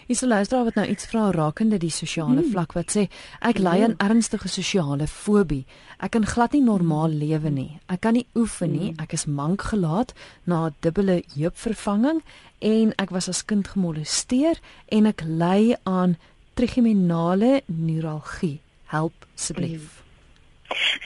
Is 0.07 0.19
die 0.19 0.29
luisteraar 0.29 0.65
wat 0.65 0.75
nou 0.75 0.87
iets 0.87 1.07
vra 1.07 1.31
rakende 1.31 1.79
die 1.79 1.91
sosiale 1.91 2.41
hmm. 2.41 2.51
vlak 2.51 2.73
wat 2.73 2.91
sê 2.97 3.09
ek 3.41 3.59
ly 3.59 3.81
aan 3.83 3.97
hmm. 3.97 4.09
ernstige 4.09 4.49
sosiale 4.49 5.07
fobie. 5.07 5.65
Ek 5.99 6.11
kan 6.11 6.27
glad 6.27 6.53
nie 6.53 6.63
normaal 6.63 7.09
lewe 7.09 7.51
nie. 7.51 7.81
Ek 7.87 8.01
kan 8.01 8.13
nie 8.13 8.27
oefen 8.35 8.73
nie. 8.73 8.91
Hmm. 8.91 9.01
Ek 9.01 9.13
is 9.13 9.25
mank 9.27 9.63
gelaat 9.63 10.13
na 10.45 10.67
'n 10.67 10.75
dubbele 10.81 11.23
heupvervanging 11.37 12.23
en 12.59 12.93
ek 12.99 13.11
was 13.11 13.29
as 13.29 13.45
kind 13.45 13.69
gemolesteer 13.69 14.61
en 14.89 15.07
ek 15.07 15.23
ly 15.25 15.77
aan 15.83 16.17
trigeminale 16.55 17.63
neuralgie 17.67 18.64
help 18.95 19.29
asseblief. 19.35 19.83
Mm. 19.83 20.05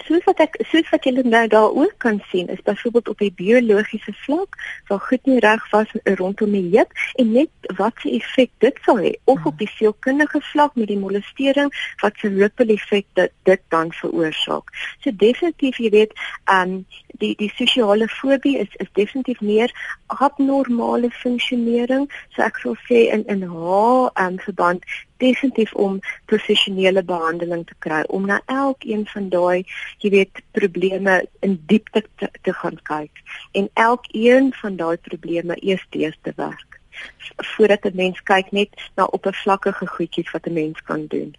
Soos 0.07 0.24
wat 0.24 0.40
ek 0.42 0.57
soos 0.70 0.87
wat 0.92 1.07
julle 1.09 1.22
nou 1.27 1.44
daar 1.51 1.74
ook 1.74 1.94
kan 2.05 2.20
sien 2.31 2.48
is 2.48 2.62
byvoorbeeld 2.64 3.09
op 3.09 3.18
die 3.18 3.33
biologiese 3.40 4.12
vlak 4.24 4.57
waar 4.88 5.01
goed 5.01 5.27
nie 5.27 5.40
reg 5.44 5.64
was 5.70 5.90
rondom 6.20 6.55
die 6.57 6.68
heup 6.77 6.92
en 7.20 7.33
net 7.33 7.72
wat 7.81 7.98
se 8.03 8.12
effek 8.16 8.51
dit 8.64 8.79
sal 8.87 9.03
hê 9.03 9.12
of 9.24 9.44
op 9.51 9.59
die 9.59 9.70
sielkundige 9.74 10.40
vlak 10.53 10.79
met 10.81 10.88
die 10.92 10.98
molestering 10.98 11.72
wat 12.03 12.16
se 12.22 12.31
ripple 12.33 12.72
effek 12.72 13.07
dit, 13.18 13.35
dit 13.42 13.62
dan 13.68 13.92
veroorsaak. 14.01 14.72
So 15.03 15.12
definitief 15.12 15.83
jy 15.83 15.92
weet, 15.96 16.16
ehm 16.46 16.79
um, 16.79 16.87
die 17.18 17.35
die 17.35 17.51
sosiale 17.59 18.07
fobie 18.09 18.57
is 18.62 18.74
is 18.79 18.90
definitief 18.94 19.40
meer 19.40 19.72
abnormale 20.07 21.11
funksionering. 21.11 22.07
So 22.37 22.46
ek 22.46 22.62
sou 22.62 22.77
sê 22.87 23.09
in 23.11 23.27
in 23.27 23.42
haar 23.51 24.11
ehm 24.14 24.38
um, 24.38 24.40
verband 24.46 24.87
definitief 25.18 25.74
om 25.74 26.00
professionele 26.31 27.02
behandeling 27.02 27.66
te 27.66 27.74
kry 27.78 28.02
om 28.09 28.26
na 28.26 28.40
elkeen 28.46 29.07
van 29.07 29.28
daai, 29.28 29.66
jy 29.98 30.11
weet, 30.11 30.42
probleme 30.57 31.20
in 31.40 31.59
diepte 31.66 32.04
te, 32.16 32.31
te 32.42 32.52
gaan 32.52 32.78
kyk 32.83 33.22
en 33.52 33.70
elkeen 33.74 34.52
van 34.62 34.76
daai 34.76 34.96
probleme 34.96 35.57
eers 35.61 35.87
deur 35.90 36.16
te 36.22 36.33
werk 36.37 36.81
voordat 37.37 37.85
'n 37.85 37.96
mens 37.96 38.22
kyk 38.22 38.50
net 38.50 38.68
na 38.94 39.04
oppervlakkige 39.04 39.87
goedjies 39.87 40.31
wat 40.31 40.46
'n 40.46 40.52
mens 40.52 40.83
kan 40.83 41.07
doen. 41.07 41.35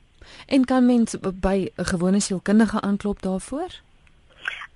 En 0.46 0.66
kan 0.66 0.86
mens 0.86 1.16
by 1.20 1.70
'n 1.76 1.86
gewone 1.86 2.20
sielkundige 2.20 2.82
aanklop 2.82 3.22
daarvoor? 3.22 3.70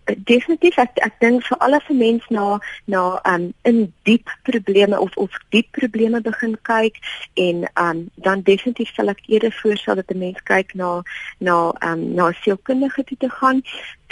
Definitief 0.05 0.77
ek 0.77 0.99
ek 1.05 1.19
dink 1.21 1.45
vir 1.47 1.57
al 1.65 1.77
die 1.87 1.97
mense 1.97 2.33
na 2.33 2.59
na 2.85 3.03
um 3.33 3.53
in 3.63 3.93
diep 4.09 4.29
probleme 4.49 4.99
of 4.99 5.15
of 5.17 5.31
diep 5.55 5.71
probleme 5.79 6.21
begin 6.21 6.55
kyk 6.69 6.99
en 7.45 7.65
um 7.85 8.09
dan 8.15 8.41
definitief 8.41 8.93
sal 8.95 9.13
ek 9.13 9.23
eerder 9.27 9.53
voorstel 9.61 9.95
dat 9.95 10.11
'n 10.11 10.19
mens 10.19 10.41
kyk 10.43 10.73
na 10.75 11.01
na 11.39 11.57
um 11.89 12.13
na 12.15 12.31
sielkundige 12.43 13.03
toe 13.03 13.17
te 13.17 13.29
gaan 13.29 13.63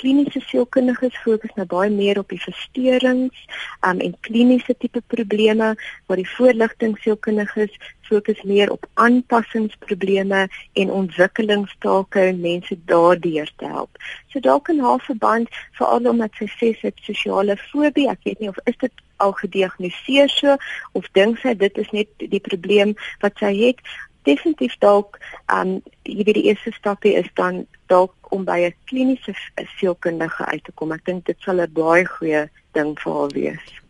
kliniese 0.01 0.41
sielkundiges 0.49 1.17
fokus 1.23 1.53
nou 1.57 1.67
baie 1.69 1.91
meer 1.93 2.19
op 2.21 2.33
die 2.33 2.41
versteurings 2.41 3.45
um, 3.85 3.99
en 4.01 4.15
kliniese 4.27 4.75
tipe 4.81 5.03
probleme 5.13 5.73
waar 6.09 6.21
die 6.21 6.29
voorligting 6.35 6.97
sielkundiges 7.03 7.75
fokus 8.11 8.41
meer 8.43 8.71
op 8.73 8.87
aanpassingsprobleme 8.93 10.41
en 10.73 10.95
ontwikkelingstake 11.01 12.25
en 12.31 12.41
mense 12.43 12.75
daardeur 12.85 13.51
te 13.55 13.69
help. 13.75 14.01
So 14.33 14.43
dalk 14.43 14.65
kan 14.67 14.81
haar 14.83 14.99
verband 15.05 15.61
veral 15.79 16.11
omdat 16.11 16.35
sy 16.39 16.49
sê 16.57 16.73
sy 16.79 16.89
het 16.89 17.05
sosiale 17.07 17.55
fobie, 17.69 18.09
ek 18.11 18.25
weet 18.27 18.43
nie 18.43 18.51
of 18.51 18.59
is 18.65 18.77
dit 18.83 19.05
al 19.21 19.35
gediagnoseer 19.37 20.31
so 20.33 20.57
of 20.97 21.07
dink 21.17 21.39
sy 21.41 21.53
dit 21.57 21.77
is 21.83 21.91
net 21.95 22.09
die 22.33 22.43
probleem 22.43 22.95
wat 23.21 23.37
sy 23.39 23.53
het 23.59 23.83
definitief 24.23 24.75
dalk 24.79 25.19
um 25.53 25.81
jy 26.03 26.23
weet 26.23 26.37
die 26.39 26.47
eerste 26.49 26.71
stapie 26.77 27.13
is 27.19 27.29
dan 27.39 27.65
dalk 27.87 28.13
om 28.31 28.45
by 28.45 28.59
'n 28.67 28.75
kliniese 28.85 29.35
sielkundige 29.77 30.45
uit 30.45 30.63
te 30.63 30.71
kom. 30.71 30.91
Ek 30.91 31.05
dink 31.05 31.25
dit 31.25 31.37
sal 31.39 31.61
'n 31.61 31.73
baie 31.73 32.05
goeie 32.05 32.49
ding 32.73 32.99
vir 32.99 33.13
haar 33.13 33.33
wees. 33.33 33.81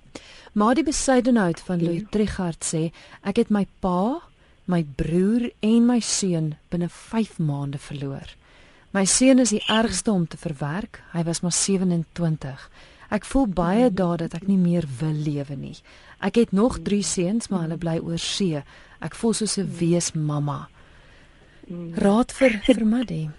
Maar 0.53 0.75
die 0.75 0.83
besydenheid 0.83 1.59
van 1.59 1.79
ja. 1.79 1.85
Louis 1.85 2.03
Trigard 2.09 2.63
sê 2.63 2.91
ek 3.23 3.37
het 3.37 3.49
my 3.49 3.65
pa, 3.79 4.21
my 4.65 4.83
broer 4.95 5.51
en 5.59 5.85
my 5.85 5.99
seun 5.99 6.55
binne 6.69 6.89
5 6.89 7.39
maande 7.39 7.77
verloor. 7.77 8.35
My 8.91 9.05
seun 9.05 9.39
is 9.39 9.49
die 9.49 9.63
ergste 9.67 10.11
om 10.11 10.27
te 10.27 10.37
verwerk. 10.37 10.99
Hy 11.13 11.23
was 11.23 11.39
maar 11.41 11.55
27. 11.55 12.69
Ek 13.11 13.25
voel 13.25 13.47
baie 13.47 13.89
mm. 13.89 13.95
daar 13.95 14.17
dat 14.17 14.33
ek 14.35 14.47
nie 14.47 14.59
meer 14.59 14.87
wil 14.99 15.15
lewe 15.15 15.55
nie. 15.55 15.77
Ek 16.19 16.35
het 16.35 16.51
nog 16.51 16.81
3 16.83 17.01
seuns, 17.03 17.47
maar 17.47 17.65
hulle 17.65 17.79
bly 17.79 17.97
oor 18.03 18.19
see. 18.19 18.59
Ek 19.01 19.15
voel 19.15 19.33
soos 19.33 19.57
'n 19.57 19.69
wees 19.79 20.11
mamma. 20.13 20.69
Raad 22.03 22.31
vir 22.31 22.61
vir 22.65 22.85
Maddie. 22.85 23.29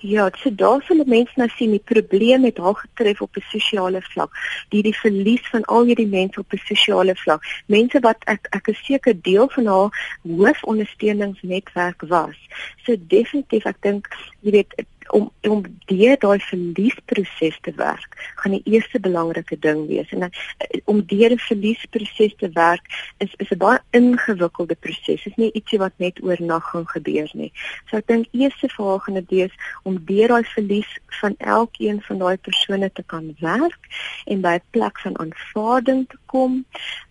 Ja, 0.00 0.30
so 0.38 0.50
daar 0.54 0.82
sal 0.86 1.02
mense 1.06 1.32
nou 1.34 1.48
sien 1.56 1.72
die 1.74 1.82
probleem 1.82 2.44
het 2.46 2.58
haar 2.62 2.74
getref 2.74 3.20
op 3.20 3.36
'n 3.36 3.42
sosiale 3.50 4.02
vlak. 4.02 4.30
Die 4.68 4.82
die 4.82 4.94
verlies 4.96 5.48
van 5.50 5.64
al 5.64 5.84
hierdie 5.84 6.06
mense 6.06 6.40
op 6.40 6.52
'n 6.52 6.62
sosiale 6.66 7.14
vlak. 7.14 7.42
Mense 7.66 8.00
wat 8.00 8.22
ek 8.26 8.46
ek 8.50 8.68
is 8.68 8.84
seker 8.84 9.22
deel 9.22 9.48
van 9.48 9.66
haar 9.66 10.18
hoofondersteuningsnetwerk 10.22 12.02
was. 12.02 12.36
So 12.84 12.96
definitief 12.98 13.66
ek 13.66 13.82
dink 13.82 14.08
jy 14.40 14.50
weet 14.50 14.74
om 15.10 15.30
om 15.48 15.62
deur 15.86 16.16
daai 16.18 16.38
verliesproses 16.40 17.58
te 17.60 17.72
werk, 17.76 18.32
gaan 18.36 18.56
die 18.56 18.74
eerste 18.74 19.00
belangrike 19.00 19.58
ding 19.58 19.86
wees. 19.88 20.10
En 20.10 20.20
dan, 20.26 20.32
eh, 20.58 20.80
om 20.84 21.02
deur 21.06 21.30
'n 21.30 21.38
verliesproses 21.38 22.34
te 22.36 22.50
werk 22.52 23.12
is 23.18 23.34
is 23.36 23.50
'n 23.50 23.58
baie 23.58 23.80
ingewikkelde 23.90 24.74
proses. 24.74 25.22
Dit 25.22 25.26
is 25.26 25.36
nie 25.36 25.52
ietsie 25.52 25.78
wat 25.78 25.92
net 25.96 26.22
oornag 26.22 26.70
gaan 26.70 26.86
gebeur 26.86 27.30
nie. 27.32 27.52
So 27.86 27.96
ek 27.96 28.06
dink 28.06 28.26
eerste 28.32 28.68
vraag 28.68 29.04
gaan 29.04 29.14
dit 29.14 29.30
wees 29.30 29.54
om 29.82 30.04
deur 30.04 30.28
daai 30.28 30.44
verlies 30.44 30.98
van 31.20 31.34
elkeen 31.38 32.02
van 32.02 32.18
daai 32.18 32.36
persone 32.36 32.92
te 32.92 33.02
kan 33.02 33.34
werk 33.40 33.82
en 34.26 34.40
by 34.40 34.54
'n 34.54 34.62
plek 34.70 35.00
van 35.00 35.18
aanvaarding 35.18 36.08
te 36.08 36.18
kom, 36.26 36.64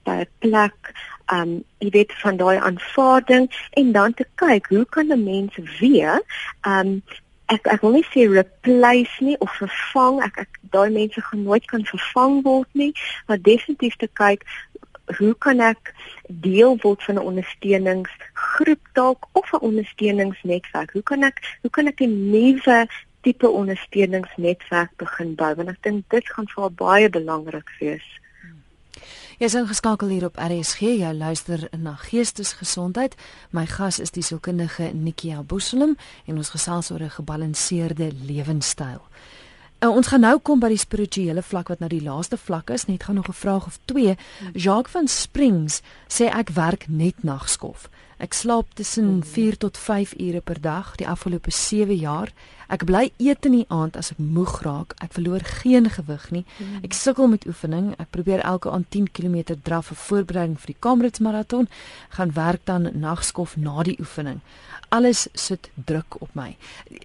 by 0.03 0.11
'n 0.11 0.27
plek 0.39 0.93
um 1.33 1.63
jy 1.83 1.89
weet 1.89 2.13
van 2.21 2.37
daai 2.37 2.57
aanvaarding 2.57 3.47
en 3.79 3.91
dan 3.91 4.13
te 4.13 4.25
kyk 4.35 4.67
hoe 4.67 4.85
kan 4.85 5.11
'n 5.11 5.23
mens 5.23 5.57
weer 5.79 6.21
um 6.61 7.03
ek 7.53 7.67
ek 7.73 7.81
wil 7.81 7.95
nie 7.95 8.07
sê 8.11 8.27
replace 8.27 9.23
nie 9.23 9.37
of 9.39 9.51
vervang. 9.59 10.21
Ek 10.25 10.41
ek 10.43 10.59
daai 10.71 10.89
mense 10.91 11.21
gaan 11.21 11.43
nooit 11.43 11.65
kan 11.71 11.85
vervang 11.87 12.41
word 12.43 12.69
nie 12.73 12.93
maar 13.27 13.39
definitief 13.41 13.95
te 13.95 14.09
kyk 14.19 14.43
hoe 15.15 15.33
kan 15.39 15.63
ek 15.63 15.93
deel 16.27 16.75
word 16.83 17.03
van 17.07 17.15
'n 17.15 17.27
ondersteuningsgroep 17.31 18.83
dalk 18.93 19.27
of 19.31 19.53
'n 19.53 19.63
ondersteuningsnetwerk? 19.69 20.91
Hoe 20.91 21.03
kan 21.03 21.23
ek 21.23 21.39
hoe 21.61 21.71
kan 21.71 21.87
ek 21.87 22.01
'n 22.01 22.31
nuwe 22.31 22.87
tipe 23.23 23.49
ondersteuningsnetwerk 23.49 24.91
begin 24.97 25.35
bou? 25.35 25.55
Want 25.55 25.69
ek 25.69 25.83
dink 25.83 26.09
dit 26.09 26.25
gaan 26.29 26.47
vir 26.47 26.71
baie 26.71 27.09
belangrik 27.09 27.69
wees 27.79 28.07
Jy 29.37 29.45
is 29.45 29.53
ingeskakel 29.53 30.09
hier 30.09 30.23
op 30.25 30.39
RSG. 30.41 30.95
Jy 30.97 31.11
luister 31.13 31.67
na 31.77 31.91
Geestesgesondheid. 32.01 33.13
My 33.53 33.67
gas 33.69 33.99
is 34.01 34.09
die 34.15 34.23
sielkundige 34.25 34.87
Nikia 34.97 35.43
Boselem 35.45 35.93
en 36.25 36.39
ons 36.41 36.49
gesels 36.49 36.89
oor 36.89 37.03
'n 37.05 37.13
gebalanseerde 37.19 38.09
lewenstyl. 38.25 39.03
Uh, 39.79 39.89
ons 39.93 40.07
gaan 40.07 40.25
nou 40.25 40.39
kom 40.39 40.59
by 40.59 40.69
die 40.69 40.81
spirituele 40.81 41.43
vlak 41.43 41.67
wat 41.67 41.79
nou 41.79 41.89
die 41.89 42.01
laaste 42.01 42.37
vlak 42.37 42.69
is. 42.69 42.87
Net 42.87 43.03
gaan 43.03 43.15
nog 43.15 43.27
'n 43.29 43.33
vraag 43.33 43.65
of 43.65 43.79
twee. 43.85 44.17
Jacques 44.53 44.91
van 44.91 45.07
Springs 45.07 45.81
sê 46.07 46.25
ek 46.33 46.49
werk 46.49 46.87
net 46.87 47.23
nagskof. 47.23 47.89
Ek 48.17 48.33
slaap 48.33 48.73
tussen 48.73 49.23
4 49.23 49.45
mhm. 49.45 49.57
tot 49.57 49.77
5 49.77 50.13
ure 50.19 50.41
per 50.41 50.61
dag 50.61 50.95
die 50.95 51.07
afgelope 51.07 51.51
7 51.51 51.95
jaar. 51.95 52.31
Ek 52.67 52.83
bly 52.85 53.11
eet 53.21 53.45
in 53.45 53.53
die 53.59 53.67
aand 53.69 53.95
as 53.97 54.09
ek 54.11 54.17
moeg 54.17 54.55
raak. 54.65 54.95
Ek 55.03 55.13
verloor 55.13 55.45
geen 55.61 55.89
gewig 55.93 56.25
nie. 56.33 56.43
Mhm. 56.57 56.81
Ek 56.83 56.97
sukkel 56.97 57.29
met 57.29 57.45
oefening. 57.45 57.93
Ek 58.01 58.09
probeer 58.09 58.41
elke 58.41 58.71
aand 58.73 58.89
10 58.89 59.11
km 59.13 59.55
draf 59.63 59.91
vir 59.93 60.01
voorbereiding 60.07 60.57
vir 60.57 60.73
die 60.73 60.79
Kamerads 60.79 61.19
maraton. 61.19 61.69
Gaan 62.17 62.33
werk 62.33 62.65
dan 62.65 62.89
nagskof 62.93 63.55
na 63.57 63.83
die 63.83 63.97
oefening. 63.99 64.41
Alles 64.89 65.27
sit 65.33 65.69
druk 65.75 66.21
op 66.21 66.33
my. 66.33 66.57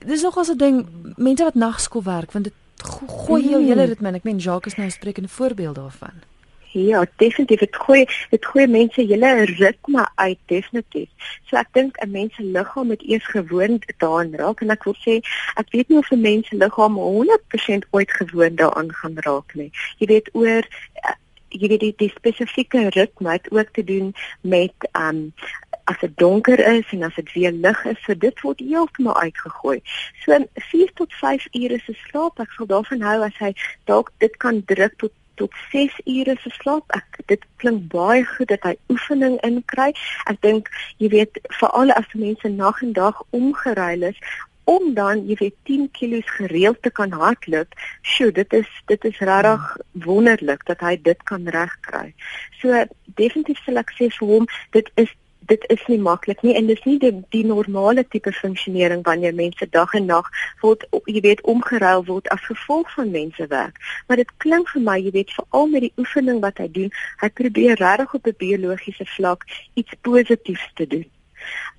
Dis 0.07 0.22
nogals 0.22 0.48
'n 0.48 0.59
ding 0.59 0.87
mense 1.16 1.44
wat 1.44 1.55
nagskof 1.55 2.05
werk 2.05 2.33
want 2.33 2.44
dit 2.44 2.55
gooi 2.83 3.42
jou 3.51 3.61
mhm. 3.61 3.68
hele 3.68 3.85
ritme. 3.85 4.12
Ek 4.14 4.25
meen 4.25 4.38
Jacques 4.38 4.72
is 4.72 4.79
nou 4.79 4.87
'n 4.87 4.90
sprekende 4.90 5.29
voorbeeld 5.29 5.75
daarvan. 5.75 6.32
Ja, 6.73 7.05
definitief. 7.17 7.59
Dit 7.59 7.77
gooi 7.77 8.05
dit 8.31 8.47
gooi 8.47 8.67
mense 8.67 9.01
hele 9.01 9.45
ritme 9.45 10.09
uit 10.15 10.39
definitief. 10.47 11.09
So 11.45 11.57
ek 11.57 11.69
dink 11.73 11.99
'n 12.01 12.11
mens 12.11 12.35
se 12.35 12.43
liggaam 12.43 12.87
moet 12.87 13.03
eers 13.03 13.27
gewoond 13.27 13.85
daaraan 13.99 14.35
raak 14.35 14.61
en 14.61 14.71
ek 14.71 14.85
wil 14.85 14.97
sê 14.97 15.21
ek 15.61 15.69
weet 15.71 15.89
nie 15.89 15.99
of 15.99 16.11
'n 16.11 16.21
mens 16.21 16.49
se 16.49 16.57
liggaam 16.57 16.97
100% 16.97 17.85
ooit 17.91 18.13
gewoond 18.13 18.57
daaraan 18.57 18.95
gaan 18.95 19.17
raak 19.21 19.55
nie. 19.55 19.71
Jy 19.99 20.07
weet 20.07 20.29
oor 20.33 20.65
uh, 21.05 21.17
jy 21.49 21.69
weet 21.69 21.81
die, 21.81 21.95
die 21.97 22.13
spesifieke 22.17 22.89
ritme 22.89 23.31
het 23.31 23.51
ook 23.53 23.69
te 23.73 23.85
doen 23.85 24.15
met 24.41 24.89
um 24.93 25.33
as 25.85 25.99
dit 26.01 26.17
donker 26.17 26.59
is 26.59 26.87
en 26.91 27.03
as 27.03 27.15
dit 27.15 27.33
weer 27.33 27.53
lig 27.53 27.85
is, 27.85 27.99
so 28.05 28.15
dit 28.15 28.41
word 28.41 28.61
heeltemal 28.61 29.17
uitgegooi. 29.21 29.81
So 30.25 30.39
4 30.55 30.93
tot 30.95 31.13
5 31.21 31.47
ure 31.53 31.79
se 31.85 31.95
slaap, 32.07 32.39
ek 32.41 32.55
sal 32.57 32.67
daarvan 32.71 33.03
hou 33.03 33.19
as 33.27 33.37
hy 33.43 33.53
dalk 33.91 34.13
dit 34.23 34.37
kan 34.37 34.63
druk 34.65 34.95
tot 35.03 35.13
tot 35.40 35.53
6 35.73 35.99
ure 36.05 36.37
se 36.42 36.51
slaap. 36.61 36.85
Ek 36.97 37.21
dit 37.27 37.45
klink 37.62 37.88
baie 37.92 38.25
goed 38.35 38.49
dat 38.53 38.64
hy 38.68 38.77
oefening 38.92 39.38
inkry. 39.47 39.92
Ek 40.31 40.40
dink 40.45 40.71
jy 41.03 41.12
weet 41.16 41.42
veral 41.61 41.95
as 41.97 42.09
mense 42.14 42.49
nag 42.49 42.83
en 42.83 42.97
dag 42.97 43.23
omgeruil 43.31 44.11
is 44.12 44.18
om 44.64 44.92
dan 44.95 45.25
jy 45.27 45.37
weet 45.40 45.57
10 45.66 45.88
kg 45.97 46.23
gereeld 46.37 46.83
te 46.83 46.90
kan 46.90 47.12
hardloop. 47.12 47.75
Sjoe, 48.03 48.31
dit 48.33 48.53
is 48.53 48.68
dit 48.87 49.05
is 49.05 49.18
regtig 49.18 49.64
wonderlik 50.07 50.62
dat 50.66 50.81
hy 50.87 50.95
dit 51.03 51.23
kan 51.31 51.49
regkry. 51.49 52.12
So 52.61 52.85
definitief 53.18 53.59
sal 53.64 53.83
ek 53.83 53.90
sê 53.99 54.11
vir 54.18 54.35
hom 54.37 54.47
dit 54.77 54.88
is 55.03 55.11
dit 55.47 55.65
is 55.69 55.83
nie 55.87 55.99
maklik 55.99 56.43
nie 56.43 56.55
en 56.55 56.67
dis 56.67 56.85
nie 56.85 56.99
die, 56.99 57.13
die 57.31 57.45
normale 57.45 58.05
tipe 58.09 58.33
funksionering 58.33 59.05
wanneer 59.05 59.35
mense 59.35 59.67
dag 59.71 59.95
en 59.95 60.07
nag 60.07 60.29
word 60.61 60.87
jy 61.07 61.21
weet 61.21 61.43
omgeruil 61.43 62.05
word 62.05 62.29
as 62.29 62.45
gevolg 62.47 62.91
van 62.95 63.11
mense 63.11 63.47
werk 63.47 63.79
maar 64.09 64.17
dit 64.17 64.37
klink 64.45 64.69
vir 64.75 64.83
my 64.83 64.99
jy 65.01 65.11
weet 65.11 65.35
veral 65.39 65.67
met 65.67 65.87
die 65.89 65.95
oefening 65.99 66.41
wat 66.41 66.59
hy 66.59 66.69
doen 66.79 66.93
hy 67.23 67.29
probeer 67.43 67.77
regtig 67.79 68.15
op 68.15 68.27
'n 68.27 68.39
biologiese 68.39 69.07
vlak 69.17 69.45
iets 69.75 69.93
positiefs 70.01 70.71
te 70.75 70.87
doen. 70.87 71.07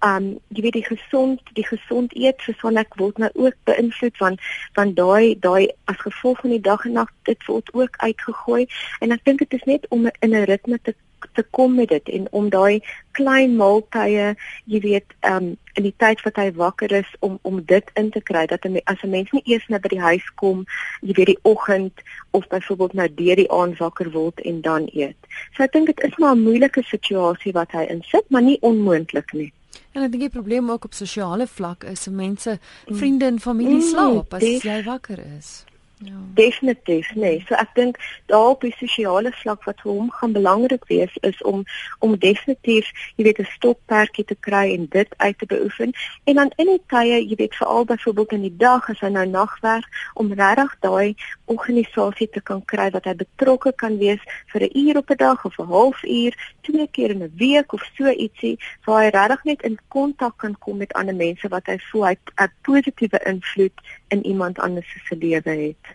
Um 0.04 0.26
jy 0.47 0.62
weet 0.65 0.78
die 0.80 0.86
gesond 0.86 1.54
die 1.58 1.65
gesond 1.67 2.15
eet 2.15 2.41
verson 2.47 2.78
ek 2.82 2.97
word 2.99 3.17
nou 3.23 3.30
ook 3.45 3.56
beïnvloed 3.69 4.17
van 4.17 4.38
van 4.76 4.93
daai 4.93 5.39
daai 5.39 5.71
as 5.91 6.02
gevolg 6.02 6.41
van 6.43 6.56
die 6.56 6.65
dag 6.67 6.86
en 6.86 6.97
nag 6.99 7.13
dit 7.30 7.45
word 7.47 7.73
ook 7.73 7.95
uitgegooi. 7.97 8.67
En 8.99 9.15
ek 9.15 9.23
dink 9.23 9.39
dit 9.45 9.54
is 9.60 9.63
net 9.63 9.88
om 9.89 10.10
in 10.19 10.36
'n 10.36 10.45
ritme 10.52 10.80
te 10.82 10.95
te 11.33 11.43
kom 11.51 11.75
met 11.75 11.89
dit 11.89 12.09
en 12.09 12.27
om 12.31 12.49
daai 12.49 12.81
klein 13.12 13.55
maaltye, 13.55 14.33
jy 14.65 14.79
weet, 14.79 15.15
um 15.21 15.53
in 15.73 15.88
die 15.88 15.95
tyd 15.97 16.21
wat 16.21 16.36
hy 16.38 16.51
wakker 16.53 16.91
is 16.93 17.09
om 17.25 17.39
om 17.41 17.62
dit 17.65 17.88
in 17.97 18.12
te 18.13 18.21
kry 18.21 18.45
dat 18.45 18.65
as 18.86 19.01
'n 19.03 19.09
mens 19.09 19.31
nie 19.31 19.41
eers 19.45 19.67
net 19.67 19.81
by 19.81 19.89
die 19.89 20.01
huis 20.01 20.27
kom, 20.36 20.65
jy 21.01 21.13
weet 21.13 21.33
die 21.33 21.39
oggend 21.41 21.93
of 22.31 22.47
byvoorbeeld 22.47 22.93
nou 22.93 23.07
deur 23.15 23.36
die 23.36 23.51
aand 23.51 23.77
wakker 23.77 24.12
word 24.12 24.39
en 24.41 24.62
dan 24.62 24.89
eet. 24.93 25.17
So 25.55 25.63
ek 25.63 25.71
dink 25.71 25.88
dit 25.88 26.03
is 26.03 26.17
maar 26.17 26.36
'n 26.36 26.43
moeilike 26.43 26.83
situasie 26.83 27.51
wat 27.51 27.71
hy 27.71 27.83
insit, 27.89 28.29
maar 28.29 28.41
nie 28.41 28.57
onmoontlik 28.62 29.33
nie. 29.33 29.53
En 29.93 30.03
ek 30.03 30.12
dink 30.12 30.23
die 30.23 30.29
probleem 30.29 30.69
ook 30.69 30.86
op 30.86 30.93
sosiale 30.93 31.47
vlak 31.47 31.83
is 31.83 32.07
mense, 32.07 32.59
vriende 32.86 33.25
en 33.25 33.39
familie 33.39 33.81
mm, 33.81 33.89
slaap 33.89 34.33
as 34.33 34.63
jy 34.63 34.83
wakker 34.83 35.19
is. 35.38 35.65
Ja. 35.97 36.12
Definitief, 36.34 37.15
nee. 37.15 37.43
So 37.47 37.56
ek 37.56 37.75
dink 37.77 37.97
daar 38.25 38.56
op 38.56 38.63
die 38.65 38.73
sosiale 38.75 39.32
vlak 39.32 39.63
wat 39.67 39.82
vir 39.84 39.91
hom 39.91 40.10
gaan 40.12 40.34
belangrik 40.34 40.86
wees 40.89 41.13
is 41.21 41.41
om 41.47 41.63
om 41.99 42.17
definitief, 42.17 42.89
jy 43.15 43.23
weet, 43.23 43.39
'n 43.39 43.47
stoppertjie 43.56 44.25
te 44.25 44.36
kry 44.36 44.73
en 44.73 44.88
dit 44.89 45.13
uit 45.17 45.38
te 45.38 45.45
beoefen. 45.45 45.93
En 46.23 46.36
dan 46.36 46.51
in 46.56 46.65
die 46.65 46.82
tye, 46.88 47.21
jy 47.29 47.36
weet, 47.36 47.56
veral 47.56 47.86
byvoorbeeld 47.86 48.32
in 48.32 48.41
die 48.41 48.58
dag 48.58 48.89
as 48.89 48.99
hy 48.99 49.08
nou 49.08 49.25
nagwerk 49.25 49.88
om 50.13 50.34
regtig 50.34 50.75
daai 50.79 51.15
organisasie 51.45 52.29
te 52.29 52.41
kan 52.41 52.65
kry 52.65 52.89
wat 52.89 53.06
hy 53.06 53.15
betrokke 53.15 53.73
kan 53.75 53.97
wees 53.97 54.19
vir 54.51 54.62
'n 54.62 54.77
uur 54.77 54.97
op 54.97 55.10
'n 55.10 55.17
dag 55.17 55.45
of 55.45 55.60
'n 55.60 55.65
halfuur, 55.65 56.34
twee 56.62 56.88
keer 56.88 57.10
in 57.10 57.23
'n 57.23 57.34
week 57.38 57.73
of 57.73 57.84
so 57.95 58.10
ietsie 58.10 58.60
waar 58.86 59.03
hy 59.03 59.10
regtig 59.10 59.43
net 59.43 59.62
in 59.62 59.79
kontak 59.88 60.38
kan 60.38 60.58
kom 60.60 60.77
met 60.77 60.93
ander 60.93 61.15
mense 61.15 61.47
wat 61.47 61.65
hy 61.65 61.77
voel 61.77 62.06
hy 62.06 62.15
'n 62.36 62.51
positiewe 62.62 63.19
invloed 63.25 63.77
in 64.08 64.25
iemand 64.25 64.60
anders 64.60 64.97
se 65.08 65.15
lewe 65.15 65.49
het. 65.49 65.92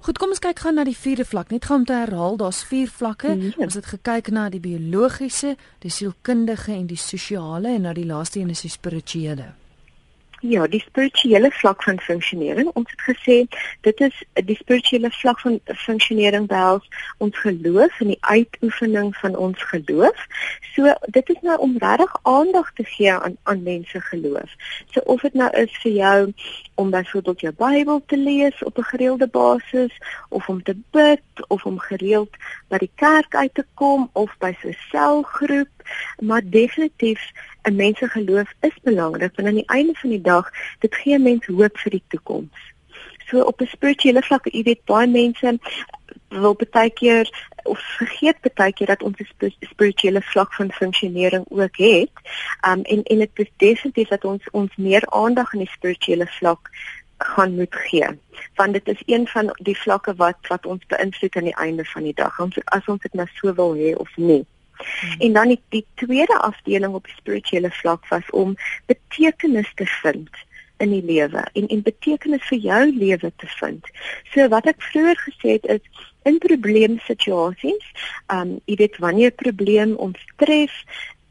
Goed, 0.00 0.16
kom 0.16 0.30
ons 0.32 0.40
kyk 0.40 0.62
gou 0.64 0.70
na 0.72 0.84
die 0.88 0.96
vierde 0.96 1.26
vlak. 1.28 1.50
Net 1.52 1.66
gaan 1.68 1.82
om 1.82 1.84
te 1.84 1.92
herhaal, 1.92 2.38
daar's 2.40 2.62
vier 2.64 2.88
vlakke. 2.88 3.34
Ja. 3.36 3.52
Ons 3.60 3.76
het 3.76 3.90
gekyk 3.92 4.30
na 4.32 4.48
die 4.48 4.62
biologiese, 4.64 5.56
die 5.84 5.92
sielkundige 5.92 6.72
en 6.72 6.86
die 6.88 7.00
sosiale 7.00 7.74
en 7.76 7.84
na 7.84 7.92
die 7.92 8.08
laaste 8.08 8.40
een 8.40 8.54
is 8.56 8.64
die 8.64 8.72
spirituele. 8.72 9.50
Ja, 10.42 10.66
die 10.66 10.80
spirituele 10.80 11.50
vlak 11.50 11.82
van 11.82 11.98
funksionering. 12.00 12.70
Ons 12.72 12.90
het 12.90 13.16
gesê 13.16 13.34
dit 13.84 14.00
is 14.00 14.22
die 14.48 14.56
spirituele 14.56 15.10
vlak 15.12 15.40
van 15.40 15.58
funksionering 15.82 16.46
behels 16.48 16.86
ons 17.18 17.36
geloof 17.38 18.00
en 18.00 18.14
die 18.14 18.18
uitoefening 18.20 19.10
van 19.16 19.36
ons 19.36 19.64
geloof. 19.72 20.22
So 20.72 20.94
dit 21.12 21.28
is 21.34 21.42
nou 21.44 21.58
om 21.60 21.76
regtig 21.82 22.16
aandag 22.22 22.72
te 22.72 22.86
gee 22.88 23.12
aan 23.12 23.36
aan 23.42 23.62
mense 23.62 24.00
geloof. 24.00 24.56
So 24.94 25.04
of 25.04 25.20
dit 25.20 25.36
nou 25.36 25.50
is 25.60 25.76
vir 25.82 25.92
jou 25.92 26.32
om 26.74 26.90
byvoorbeeld 26.90 27.40
jou 27.40 27.52
Bybel 27.60 28.02
te 28.06 28.16
lees 28.16 28.62
op 28.64 28.78
'n 28.78 28.90
gereelde 28.92 29.28
basis 29.28 29.92
of 30.28 30.48
om 30.48 30.62
te 30.62 30.76
bid 30.90 31.22
of 31.48 31.64
om 31.64 31.78
gereeld 31.78 32.32
by 32.68 32.78
die 32.78 32.92
kerk 32.94 33.34
uit 33.34 33.54
te 33.54 33.66
kom 33.74 34.10
of 34.12 34.32
by 34.38 34.56
'n 34.64 34.76
selgroep, 34.90 35.68
maar 36.18 36.42
definitief 36.44 37.20
'n 37.62 37.76
mens 37.76 37.98
se 37.98 38.08
geloof 38.08 38.52
is 38.60 38.76
belangrik 38.82 39.32
want 39.34 39.48
aan 39.48 39.62
die 39.62 39.72
einde 39.76 39.94
van 39.94 40.10
die 40.10 40.20
dag 40.20 40.50
dit 40.78 40.94
gee 40.94 41.18
mense 41.18 41.52
hoop 41.52 41.78
vir 41.78 41.90
die 41.90 42.02
toekoms. 42.08 42.58
So 43.28 43.40
op 43.40 43.60
'n 43.60 43.66
spirituele 43.66 44.22
vlak, 44.22 44.44
jy 44.52 44.62
weet 44.62 44.84
baie 44.84 45.06
mense 45.06 45.58
wil 46.28 46.56
baie 46.70 46.90
keer 46.90 47.26
of 47.62 47.78
vergeet 47.98 48.54
baie 48.54 48.72
keer 48.72 48.86
dat 48.86 49.02
ons 49.02 49.18
'n 49.18 49.52
spirituele 49.60 50.22
vlak 50.22 50.54
van 50.54 50.72
funksionering 50.72 51.44
ook 51.48 51.76
het. 51.76 52.14
Um 52.68 52.82
en 52.82 53.02
en 53.02 53.18
dit 53.18 53.30
is 53.34 53.50
definitief 53.56 54.08
dat 54.08 54.24
ons 54.24 54.50
ons 54.50 54.76
meer 54.76 55.06
aandag 55.06 55.52
aan 55.52 55.64
die 55.64 55.74
spirituele 55.76 56.26
vlak 56.26 56.70
gaan 57.20 57.54
moet 57.54 57.74
gee 57.74 58.08
want 58.54 58.72
dit 58.72 58.88
is 58.88 59.02
een 59.06 59.26
van 59.28 59.56
die 59.58 59.78
vlakke 59.78 60.14
wat 60.14 60.36
wat 60.48 60.66
ons 60.66 60.86
beïnvloed 60.86 61.36
aan 61.36 61.48
die 61.50 61.56
einde 61.56 61.84
van 61.84 62.02
die 62.02 62.14
dag 62.14 62.40
ons 62.40 62.58
as 62.64 62.88
ons 62.88 63.02
dit 63.02 63.14
nou 63.14 63.26
so 63.34 63.54
wil 63.54 63.74
hê 63.76 63.94
of 63.96 64.16
nie 64.16 64.44
Hmm. 64.80 65.20
En 65.20 65.32
dan 65.32 65.48
die, 65.48 65.60
die 65.68 65.86
tweede 65.94 66.38
afdeling 66.38 66.94
op 66.94 67.04
die 67.04 67.16
spirituele 67.16 67.70
vlak 67.70 68.08
was 68.08 68.30
om 68.30 68.56
betekenis 68.86 69.72
te 69.74 69.86
vind 69.86 70.28
in 70.80 70.90
die 70.90 71.04
lewe 71.04 71.44
en 71.52 71.66
en 71.68 71.82
betekenis 71.82 72.46
vir 72.48 72.58
jou 72.58 72.82
lewe 72.96 73.32
te 73.36 73.48
vind. 73.60 73.90
So 74.32 74.48
wat 74.48 74.66
ek 74.70 74.82
vroeër 74.92 75.18
gesê 75.26 75.56
het 75.58 75.66
is 75.76 76.04
in 76.28 76.38
probleemsituasies, 76.38 77.86
um 78.32 78.58
jy 78.64 78.76
weet 78.82 79.00
wanneer 79.04 79.32
'n 79.32 79.42
probleem 79.44 79.96
ons 79.96 80.20
tref, 80.36 80.72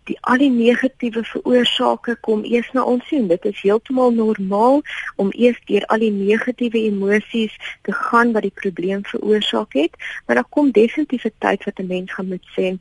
die 0.10 0.18
al 0.32 0.42
die 0.42 0.50
negatiewe 0.50 1.24
veroorsake 1.32 2.16
kom 2.26 2.44
eers 2.48 2.70
na 2.74 2.84
ons 2.84 3.06
sien. 3.10 3.28
Dit 3.30 3.46
is 3.46 3.62
heeltemal 3.62 4.12
normaal 4.16 4.82
om 5.22 5.30
eers 5.38 5.60
deur 5.70 5.86
al 5.94 6.06
die 6.06 6.14
negatiewe 6.14 6.82
emosies 6.90 7.56
te 7.88 7.94
gaan 7.94 8.34
wat 8.38 8.48
die 8.48 8.56
probleem 8.62 9.06
veroorsaak 9.06 9.78
het, 9.78 9.98
maar 10.26 10.42
daar 10.42 10.52
kom 10.58 10.72
definitief 10.72 11.26
'n 11.26 11.36
tyd 11.46 11.64
wat 11.66 11.80
'n 11.80 11.88
mens 11.88 12.14
gaan 12.14 12.28
moet 12.28 12.48
sê, 12.58 12.78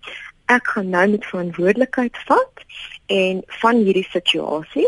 ek 0.48 0.70
gaan 0.74 0.88
nou 0.94 1.06
met 1.14 1.26
verantwoordelikheid 1.30 2.16
vat 2.28 2.64
en 3.06 3.42
van 3.62 3.82
hierdie 3.84 4.06
situasie 4.10 4.86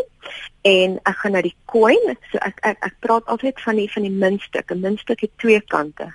en 0.67 0.97
ek 1.09 1.21
gaan 1.23 1.37
na 1.37 1.43
die 1.45 1.55
coin 1.65 2.15
so 2.31 2.41
ek 2.41 2.61
ek 2.71 2.87
ek 2.89 2.97
praat 3.05 3.29
altyd 3.33 3.61
van 3.65 3.81
die 3.81 3.89
van 3.93 4.07
die 4.07 4.17
muntstuk. 4.23 4.71
'n 4.71 4.81
muntstuk 4.85 5.21
het 5.25 5.33
twee 5.37 5.61
kante 5.61 6.09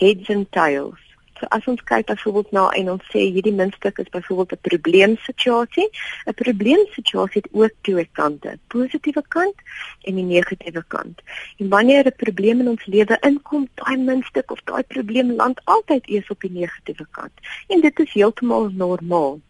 heads 0.00 0.30
and 0.30 0.50
tails 0.52 1.13
So 1.40 1.46
as 1.50 1.66
ons 1.66 1.82
kyk 1.82 2.06
byvoorbeeld 2.06 2.52
na 2.54 2.64
en 2.78 2.90
ons 2.92 3.06
sê 3.12 3.24
hierdie 3.34 3.54
muntstuk 3.60 3.98
is 4.02 4.10
byvoorbeeld 4.16 4.52
'n 4.54 4.66
probleemsituasie. 4.68 5.88
'n 6.26 6.34
Probleemsituasie 6.42 7.40
het 7.42 7.48
ook 7.52 7.74
twee 7.80 8.08
kante, 8.12 8.58
positiewe 8.68 9.22
kant 9.28 9.58
en 10.06 10.14
die 10.14 10.24
negatiewe 10.24 10.84
kant. 10.88 11.22
En 11.58 11.68
wanneer 11.68 12.06
'n 12.06 12.20
probleem 12.24 12.60
in 12.60 12.68
ons 12.68 12.86
lewe 12.86 13.18
inkom, 13.20 13.68
daai 13.74 13.96
muntstuk 13.96 14.50
of 14.50 14.60
daai 14.64 14.82
probleem 14.82 15.32
land 15.32 15.60
altyd 15.64 16.06
eers 16.08 16.30
op 16.30 16.40
die 16.40 16.50
negatiewe 16.50 17.06
kant. 17.10 17.34
En 17.68 17.80
dit 17.80 17.98
is 17.98 18.12
heeltemal 18.12 18.70
normaal. 18.72 19.40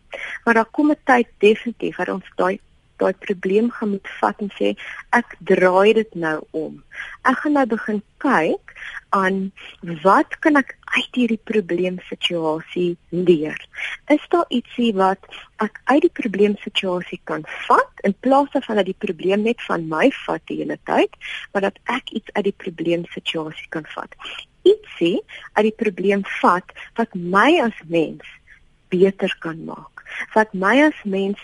Maar 0.45 0.55
daar 0.55 0.71
kom 0.71 0.91
'n 0.91 1.05
tyd 1.05 1.29
definitief 1.39 1.97
waar 1.97 2.13
ons 2.13 2.31
daai 2.35 2.59
daai 3.03 3.13
probleem 3.27 3.71
gaan 3.71 3.95
moet 3.95 4.11
vat 4.21 4.41
en 4.45 4.51
sê 4.59 4.75
ek 5.17 5.37
draai 5.51 5.95
dit 5.99 6.15
nou 6.15 6.39
om. 6.51 6.77
Ek 7.29 7.43
gaan 7.43 7.57
nou 7.59 7.67
begin 7.71 8.03
kyk 8.25 8.75
aan 9.15 9.41
wat 10.05 10.39
kan 10.45 10.59
ek 10.61 10.75
uit 10.95 11.19
hierdie 11.19 11.41
probleemsituasie 11.51 12.95
leer? 13.11 13.59
Is 14.15 14.25
daar 14.35 14.47
ietsie 14.49 14.93
wat 14.99 15.29
ek 15.63 15.81
uit 15.91 16.07
die 16.07 16.15
probleemsituasie 16.21 17.21
kan 17.31 17.47
vat 17.67 18.05
in 18.09 18.17
plaas 18.27 18.51
daarvan 18.55 18.83
dat 18.83 18.91
die 18.91 19.03
probleem 19.07 19.47
net 19.47 19.63
van 19.69 19.89
my 19.91 20.09
vat 20.25 20.43
die 20.51 20.61
hele 20.63 20.79
tyd, 20.91 21.15
maar 21.53 21.69
dat 21.71 21.79
ek 21.91 22.15
iets 22.19 22.35
uit 22.35 22.47
die 22.51 22.59
probleemsituasie 22.67 23.71
kan 23.75 23.87
vat? 23.97 24.19
Ietsie 24.65 25.19
uit 25.55 25.67
die 25.71 25.79
probleem 25.85 26.25
vat 26.41 26.75
wat 26.99 27.15
my 27.15 27.51
as 27.63 27.77
mens 27.87 28.25
beter 28.91 29.33
kan 29.43 29.61
maak 29.67 29.94
wat 30.35 30.53
my 30.53 30.77
as 30.89 31.01
mens 31.05 31.41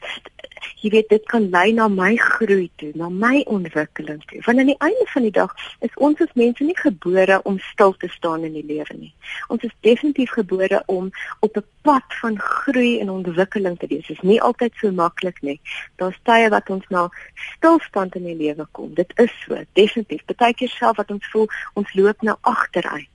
jy 0.81 0.91
weet 0.95 1.09
dit 1.13 1.25
kan 1.29 1.49
lei 1.53 1.73
na 1.77 1.89
my 1.93 2.15
groei 2.21 2.69
toe, 2.81 2.91
na 2.99 3.09
my 3.09 3.43
ontwikkeling 3.53 4.21
toe. 4.29 4.41
Want 4.47 4.63
aan 4.63 4.73
die 4.73 4.79
einde 4.79 5.07
van 5.13 5.27
die 5.27 5.35
dag 5.35 5.55
is 5.87 5.97
ons 5.97 6.21
as 6.25 6.33
mense 6.39 6.65
nie 6.65 6.77
gebore 6.77 7.41
om 7.49 7.59
stil 7.71 7.95
te 8.01 8.09
staan 8.13 8.45
in 8.49 8.57
die 8.59 8.65
lewe 8.67 8.97
nie. 8.97 9.13
Ons 9.53 9.67
is 9.69 9.75
definitief 9.87 10.35
gebore 10.37 10.83
om 10.87 11.11
op 11.41 11.57
'n 11.57 11.65
pad 11.83 12.05
van 12.21 12.39
groei 12.39 13.01
en 13.01 13.11
ontwikkeling 13.11 13.79
te 13.79 13.87
wees. 13.87 14.07
Dit 14.07 14.17
is 14.17 14.29
nie 14.29 14.41
altyd 14.41 14.73
so 14.81 14.91
maklik 14.91 15.43
nie. 15.43 15.61
Daar's 15.97 16.21
tye 16.23 16.49
wat 16.49 16.71
ons 16.71 16.89
na 16.89 17.09
stilstand 17.35 18.15
in 18.15 18.25
die 18.25 18.37
lewe 18.37 18.67
kom. 18.73 18.95
Dit 18.95 19.13
is 19.17 19.33
so, 19.47 19.57
definitief. 19.73 20.25
Partykeer 20.25 20.69
self 20.69 20.97
wat 20.97 21.11
ons 21.11 21.31
voel 21.31 21.49
ons 21.75 21.95
loop 21.95 22.23
nou 22.23 22.37
agteruit 22.41 23.10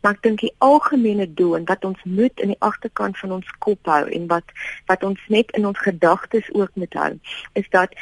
maar 0.00 0.16
ek 0.16 0.22
dink 0.22 0.40
die 0.40 0.54
algemene 0.58 1.28
doel 1.34 1.56
en 1.56 1.68
wat 1.70 1.84
ons 1.84 2.02
moet 2.04 2.40
in 2.40 2.54
die 2.54 2.60
agterkant 2.60 3.18
van 3.18 3.38
ons 3.38 3.54
kop 3.58 3.92
hou 3.94 4.04
en 4.08 4.26
wat 4.32 4.56
wat 4.86 5.04
ons 5.04 5.20
net 5.28 5.50
in 5.58 5.66
ons 5.66 5.78
gedagtes 5.78 6.50
ook 6.52 6.74
moet 6.74 6.94
hou 6.94 7.12
is 7.58 7.68
dat 7.70 7.94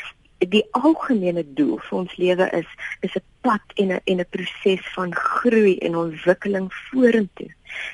die 0.48 0.64
algemene 0.72 1.44
doel 1.54 1.78
vir 1.78 1.98
ons 1.98 2.16
lewe 2.16 2.46
is 2.56 2.68
is 3.00 3.14
'n 3.16 3.24
pad 3.40 3.60
en 3.76 3.92
'n 3.92 4.00
en 4.04 4.20
'n 4.20 4.30
proses 4.30 4.84
van 4.94 5.14
groei 5.14 5.78
en 5.78 5.96
ontwikkeling 5.96 6.72
vorentoe. 6.72 7.50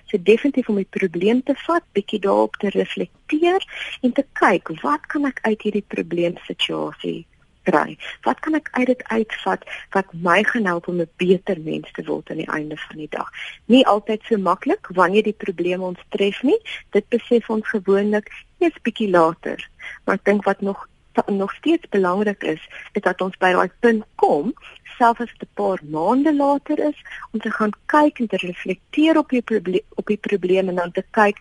So 0.07 0.19
definitief 0.23 0.69
om 0.69 0.77
die 0.77 0.95
probleem 0.99 1.43
te 1.43 1.55
vat, 1.55 1.83
bietjie 1.93 2.21
daarop 2.21 2.57
te 2.57 2.69
reflekteer 2.69 3.61
en 4.03 4.13
te 4.13 4.25
kyk 4.33 4.69
wat 4.83 5.07
kan 5.07 5.25
ek 5.25 5.39
uit 5.43 5.63
hierdie 5.63 5.87
probleemsituasie 5.89 7.27
kry? 7.69 7.97
Wat 8.27 8.41
kan 8.45 8.59
ek 8.59 8.71
uit 8.79 8.87
dit 8.93 9.05
uitvat 9.13 9.67
wat 9.97 10.13
my 10.27 10.43
gaan 10.51 10.67
help 10.71 10.89
om 10.89 11.01
'n 11.01 11.11
beter 11.23 11.61
mens 11.61 11.93
te 11.93 12.05
word 12.07 12.31
aan 12.31 12.43
die 12.43 12.53
einde 12.59 12.77
van 12.77 12.97
die 12.97 13.11
dag? 13.11 13.31
Nie 13.67 13.87
altyd 13.87 14.23
so 14.25 14.39
maklik 14.39 14.91
wanneer 14.95 15.23
die 15.23 15.41
probleme 15.45 15.85
ons 15.85 16.03
tref 16.09 16.43
nie. 16.43 16.61
Dit 16.91 17.09
besef 17.09 17.51
ons 17.51 17.69
gewoonlik 17.69 18.31
eers 18.59 18.79
bietjie 18.83 19.11
later. 19.11 19.59
Maar 20.05 20.15
ek 20.15 20.25
dink 20.25 20.45
wat 20.45 20.61
nog 20.61 20.89
nog 21.33 21.53
steeds 21.55 21.89
belangrik 21.89 22.43
is, 22.43 22.61
is 22.93 23.03
dat 23.03 23.21
ons 23.25 23.37
by 23.41 23.49
daai 23.53 23.71
punt 23.81 24.05
kom 24.21 24.53
selfs 24.99 25.21
as 25.21 25.33
dit 25.39 25.49
'n 25.49 25.55
paar 25.55 25.81
maande 25.91 26.35
later 26.35 26.79
is 26.79 26.99
om 27.33 27.41
te 27.41 27.51
gaan 27.51 27.73
kyk 27.87 28.19
en 28.19 28.29
te 28.29 28.37
reflekteer 28.37 29.19
op 29.19 29.29
die 29.29 29.43
probleem 29.43 29.87
op 29.95 30.07
die 30.07 30.23
probleme 30.29 30.69
en 30.69 30.81
dan 30.83 30.93
te 30.93 31.05
kyk 31.11 31.37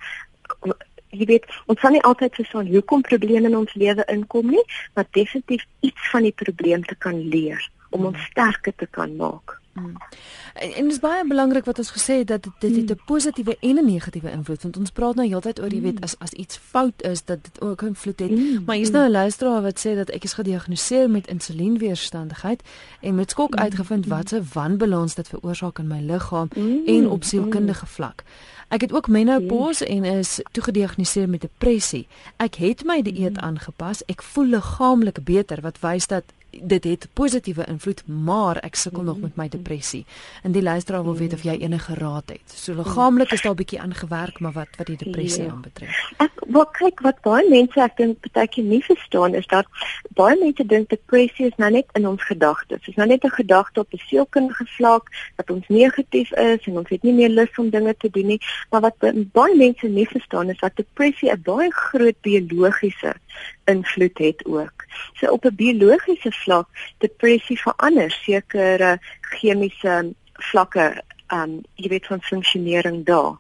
jy 1.15 1.29
weet, 1.29 1.45
ons 1.71 1.79
kan 1.79 1.95
nie 1.95 2.03
altyd 2.03 2.35
verstaan 2.35 2.67
hoekom 2.71 3.05
probleme 3.05 3.49
in 3.51 3.57
ons 3.57 3.73
lewe 3.73 4.05
inkom 4.11 4.51
nie, 4.55 4.65
maar 4.93 5.07
definitief 5.17 5.65
iets 5.85 6.11
van 6.11 6.27
die 6.27 6.35
probleem 6.35 6.83
te 6.85 6.95
kan 6.95 7.19
leer 7.29 7.61
om 7.95 8.09
ons 8.11 8.25
sterker 8.31 8.75
te 8.75 8.87
kan 8.97 9.15
maak. 9.19 9.59
Mm. 9.75 9.95
En, 10.53 10.73
en 10.73 10.83
dit 10.83 10.91
is 10.91 10.99
baie 11.03 11.23
belangrik 11.27 11.65
wat 11.67 11.77
ons 11.77 11.91
gesê 11.91 12.21
het 12.21 12.27
dat 12.27 12.47
dit 12.59 12.75
het 12.75 12.89
'n 12.89 12.91
mm. 12.91 13.05
positiewe 13.05 13.57
en 13.59 13.75
'n 13.75 13.85
negatiewe 13.85 14.31
invloed 14.31 14.61
want 14.61 14.77
ons 14.77 14.91
praat 14.91 15.15
nou 15.15 15.27
heeltyd 15.27 15.59
oor 15.59 15.73
jy 15.73 15.81
weet 15.81 15.99
mm. 15.99 16.03
as 16.03 16.15
as 16.19 16.31
iets 16.31 16.57
fout 16.57 17.01
is 17.03 17.25
dat 17.25 17.43
dit 17.43 17.61
ook 17.61 17.81
invloed 17.81 18.19
het. 18.19 18.31
Mm. 18.31 18.63
Maar 18.65 18.75
hier's 18.75 18.91
nou 18.91 19.05
'n 19.07 19.11
luisteraar 19.11 19.61
wat 19.61 19.79
sê 19.79 19.95
dat 19.95 20.09
ek 20.09 20.23
is 20.23 20.33
gediagnoseer 20.33 21.09
met 21.09 21.27
insulienweerstandigheid 21.27 22.63
en 23.01 23.15
met 23.15 23.29
skok 23.29 23.55
uitgevind 23.55 24.05
wat 24.05 24.31
'n 24.31 24.47
wanbalans 24.53 25.15
dit 25.15 25.27
veroorsaak 25.27 25.79
in 25.79 25.87
my 25.87 25.99
liggaam 25.99 26.47
en 26.85 27.09
op 27.09 27.23
sielkundige 27.23 27.85
vlak. 27.85 28.23
Ek 28.67 28.81
het 28.81 28.93
ook 28.93 29.07
menopause 29.07 29.85
en 29.85 30.03
is 30.03 30.39
toegediagnoseer 30.51 31.29
met 31.29 31.41
depressie. 31.41 32.07
Ek 32.37 32.55
het 32.55 32.83
my 32.83 33.01
dieet 33.01 33.37
aangepas. 33.37 34.05
Ek 34.05 34.21
voel 34.21 34.45
liggaamlik 34.45 35.23
beter 35.23 35.61
wat 35.61 35.79
wys 35.79 36.07
dat 36.07 36.23
dit 36.61 36.83
het 36.83 37.07
positiewe 37.13 37.65
invloed, 37.65 38.07
maar 38.07 38.57
ek 38.57 38.75
sukkel 38.75 39.03
nog 39.03 39.19
met 39.19 39.35
my 39.35 39.47
depressie. 39.49 40.05
En 40.43 40.51
die 40.51 40.61
luisteraar 40.61 41.03
wil 41.03 41.15
weet 41.15 41.33
of 41.33 41.43
jy 41.43 41.57
enige 41.59 41.93
raad 41.93 42.29
het. 42.29 42.43
So 42.45 42.73
liggaamlik 42.73 43.31
is 43.31 43.41
daar 43.41 43.51
'n 43.51 43.55
bietjie 43.55 43.81
aangewerk, 43.81 44.39
maar 44.39 44.51
wat 44.51 44.67
wat 44.77 44.87
die 44.87 44.97
depressie 44.97 45.43
ja. 45.43 45.51
aanbetref. 45.51 46.11
Ek 46.17 46.31
wat 46.47 46.71
kyk 46.71 46.99
wat 46.99 47.21
baie 47.21 47.49
mense 47.49 47.81
ek 47.81 47.97
dink 47.97 48.19
partykeer 48.19 48.63
nie 48.63 48.83
verstaan 48.83 49.35
is 49.35 49.47
dat 49.47 49.65
baie 50.15 50.37
mense 50.39 50.65
dink 50.65 50.89
depressie 50.89 51.45
is 51.45 51.57
nou 51.57 51.71
net 51.71 51.85
in 51.93 52.07
ons 52.07 52.23
gedagtes. 52.23 52.79
Dit 52.79 52.87
is 52.87 52.95
nou 52.95 53.07
net 53.07 53.23
'n 53.23 53.29
gedagte 53.29 53.79
op 53.79 53.93
'n 53.93 53.97
sielkundige 54.07 54.65
vlak 54.65 55.09
dat 55.35 55.49
ons 55.49 55.67
negatief 55.67 56.31
is 56.31 56.67
en 56.67 56.77
ons 56.77 56.89
het 56.89 57.03
nie 57.03 57.13
meer 57.13 57.29
lus 57.29 57.57
om 57.57 57.69
dinge 57.69 57.95
te 57.97 58.09
doen 58.09 58.25
nie, 58.25 58.41
maar 58.69 58.81
wat 58.81 58.95
baie 59.31 59.55
mense 59.55 59.87
nie 59.87 60.07
verstaan 60.07 60.49
is 60.49 60.59
dat 60.59 60.75
depressie 60.75 61.31
'n 61.31 61.41
baie 61.41 61.71
groot 61.71 62.21
biologiese 62.21 63.13
invloed 63.65 64.17
het 64.17 64.45
ook. 64.45 64.85
So 65.13 65.31
op 65.31 65.45
'n 65.45 65.55
biologiese 65.55 66.31
vlak, 66.31 66.67
depressie 66.97 67.59
verander 67.61 68.11
sekere 68.11 68.99
chemiese 69.21 70.13
vlakke 70.33 71.03
um 71.33 71.61
jy 71.75 71.89
weet 71.89 72.05
van 72.05 72.21
funksionering 72.21 73.05
daar. 73.05 73.37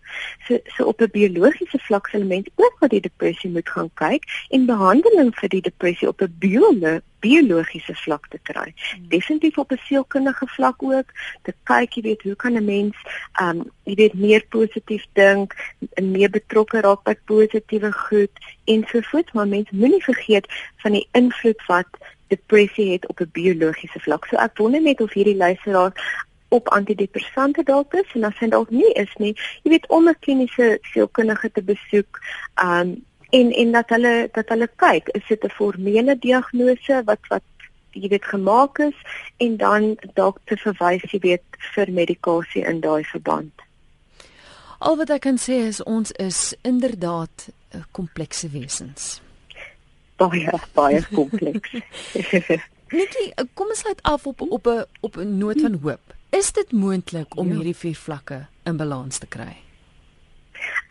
So 0.47 0.59
so 0.75 0.85
op 0.85 1.01
'n 1.01 1.11
biologiese 1.11 1.79
vlak 1.79 2.07
sal 2.07 2.23
mense 2.23 2.51
ook 2.55 2.75
na 2.79 2.87
die 2.87 3.01
depressie 3.01 3.49
moet 3.49 3.69
gaan 3.69 3.89
kyk 3.93 4.23
en 4.49 4.65
behandeling 4.65 5.35
vir 5.35 5.49
die 5.49 5.61
depressie 5.61 6.07
op 6.07 6.21
'n 6.21 6.35
biologiese 6.39 7.03
biologiese 7.25 7.95
vlak 7.95 8.27
te 8.29 8.39
kry. 8.43 8.73
Hmm. 8.73 9.07
Definitief 9.09 9.57
op 9.57 9.71
'n 9.71 9.81
sielkundige 9.87 10.47
vlak 10.47 10.83
ook 10.83 11.09
te 11.43 11.53
kyk, 11.63 11.93
jy 11.93 12.01
weet, 12.01 12.21
hoe 12.21 12.35
kan 12.35 12.53
'n 12.53 12.65
mens 12.65 12.95
um 13.41 13.71
jy 13.83 13.95
weet 13.95 14.13
meer 14.13 14.43
positief 14.49 15.05
dink, 15.13 15.55
meer 16.01 16.29
betrokke 16.29 16.81
raak 16.81 17.03
by 17.03 17.15
positiewe 17.25 17.91
goed 17.91 18.33
en 18.65 18.85
so 18.91 18.99
voort, 19.01 19.33
maar 19.33 19.47
mense 19.47 19.75
moenie 19.75 20.03
vergeet 20.03 20.47
van 20.83 20.91
die 20.91 21.07
invloed 21.11 21.61
wat 21.67 21.89
depressie 22.27 22.91
het 22.91 23.07
op 23.07 23.19
'n 23.19 23.29
biologiese 23.31 23.99
vlak. 23.99 24.25
So 24.25 24.35
ek 24.35 24.57
wonder 24.57 24.81
net 24.81 25.01
of 25.01 25.13
hierdie 25.13 25.37
luisteraar 25.37 25.93
op 26.55 26.69
antidepressante 26.77 27.63
dalk 27.67 27.93
is 28.01 28.13
en 28.17 28.27
as 28.29 28.37
hy 28.39 28.49
dalk 28.53 28.71
nie 28.73 28.91
is 29.01 29.11
nie, 29.23 29.33
jy 29.63 29.75
weet 29.75 29.89
om 29.97 30.07
'n 30.09 30.19
kliniese 30.19 30.77
sielkundige 30.91 31.51
te 31.51 31.63
besoek, 31.73 32.21
um 32.63 32.95
en 33.35 33.51
en 33.51 33.71
dat 33.71 33.89
hulle 33.89 34.29
dat 34.31 34.49
hulle 34.49 34.69
kyk, 34.75 35.09
is 35.17 35.27
dit 35.27 35.43
'n 35.43 35.57
formele 35.59 36.15
diagnose 36.19 37.01
wat 37.05 37.19
wat 37.29 37.43
jy 37.91 38.07
weet 38.07 38.25
gemaak 38.25 38.79
is 38.79 38.97
en 39.37 39.57
dan 39.57 39.95
dalk 40.13 40.39
te 40.45 40.57
verwys 40.57 41.11
jy 41.11 41.19
weet 41.19 41.59
vir 41.75 41.91
medikasie 41.91 42.63
in 42.63 42.79
daai 42.79 43.03
verband. 43.03 43.53
Al 44.79 44.97
wat 44.97 45.09
ek 45.09 45.21
kan 45.21 45.37
sê 45.39 45.59
is 45.67 45.83
ons 45.83 46.11
is 46.11 46.55
inderdaad 46.61 47.49
komplekse 47.91 48.49
wesens. 48.49 49.21
Baie 50.19 50.59
baie 50.73 51.03
kompleks. 51.11 51.71
Nikki, 52.95 53.31
kom 53.53 53.71
ons 53.73 53.79
sluit 53.79 54.01
af 54.03 54.27
op 54.27 54.41
op 54.41 54.67
'n 54.67 54.83
op 55.01 55.17
'n 55.17 55.37
noot 55.37 55.61
van 55.61 55.79
hoop. 55.81 56.14
Is 56.29 56.51
dit 56.51 56.71
moontlik 56.71 57.37
om 57.37 57.47
ja. 57.47 57.55
hierdie 57.55 57.75
vier 57.75 57.95
vlakke 57.95 58.47
in 58.63 58.77
balans 58.77 59.17
te 59.17 59.27
kry? 59.27 59.65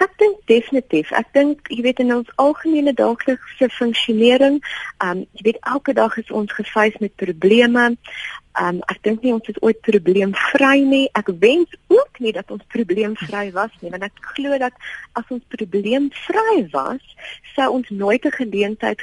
Ek 0.03 0.13
dink 0.21 0.41
definitief. 0.51 1.11
Ek 1.17 1.31
dink 1.37 1.69
jy 1.73 1.83
weet 1.87 2.01
in 2.03 2.13
ons 2.15 2.31
algemene 2.43 2.95
daaglikse 2.97 3.69
funksionering, 3.79 4.61
ehm 5.01 5.25
um, 5.25 5.27
jy 5.39 5.49
weet 5.49 5.61
elke 5.75 5.95
dag 5.97 6.17
is 6.21 6.31
ons 6.31 6.53
gefees 6.53 6.97
met 7.03 7.15
probleme. 7.21 7.87
Ehm 8.55 8.79
um, 8.79 8.83
ek 8.93 9.01
dink 9.07 9.25
nie 9.25 9.35
ons 9.35 9.49
is 9.51 9.61
ooit 9.67 9.81
probleemvry 9.87 10.77
nie. 10.87 11.07
Ek 11.19 11.33
wens 11.43 11.73
ook 11.91 12.21
nie 12.23 12.35
dat 12.37 12.51
ons 12.55 12.67
probleemvry 12.75 13.47
was 13.57 13.73
nie, 13.81 13.91
want 13.95 14.07
ek 14.07 14.29
glo 14.35 14.59
dat 14.63 14.77
as 15.19 15.31
ons 15.35 15.43
probleemvry 15.57 16.59
was, 16.75 17.17
sou 17.55 17.71
ons 17.79 17.91
nooit 17.91 18.25
'n 18.25 18.39
geleentheid 18.39 19.03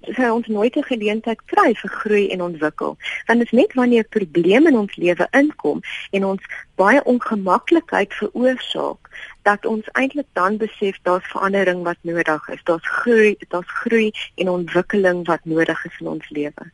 sou 0.00 0.32
ons 0.34 0.46
nooit 0.46 0.76
'n 0.76 0.82
geleentheid 0.82 1.40
kry 1.44 1.74
vir 1.74 1.90
groei 1.90 2.28
en 2.28 2.42
ontwikkel. 2.42 2.96
Want 3.26 3.38
dit 3.38 3.52
is 3.52 3.58
net 3.58 3.74
wanneer 3.74 4.04
probleme 4.04 4.68
in 4.68 4.78
ons 4.78 4.96
lewe 4.96 5.28
inkom 5.30 5.80
en 6.10 6.24
ons 6.24 6.42
baie 6.74 7.04
ongemaklikheid 7.04 8.14
veroorsaak 8.14 9.08
dat 9.42 9.66
ons 9.66 9.88
eintlik 9.92 10.26
dan 10.32 10.56
besef 10.56 10.98
daar's 11.02 11.30
verandering 11.32 11.82
wat 11.82 11.96
nodig 12.00 12.48
is. 12.48 12.62
Daar's 12.64 12.88
groei, 12.88 13.36
daar's 13.48 13.70
groei 13.82 14.10
en 14.34 14.48
ontwikkeling 14.48 15.26
wat 15.26 15.44
nodig 15.44 15.84
is 15.84 16.00
in 16.00 16.06
ons 16.06 16.28
lewe. 16.28 16.64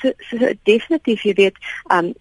So 0.00 0.12
so 0.18 0.52
definitief 0.62 1.22
jy 1.22 1.34
weet, 1.34 1.56
um 1.92 2.14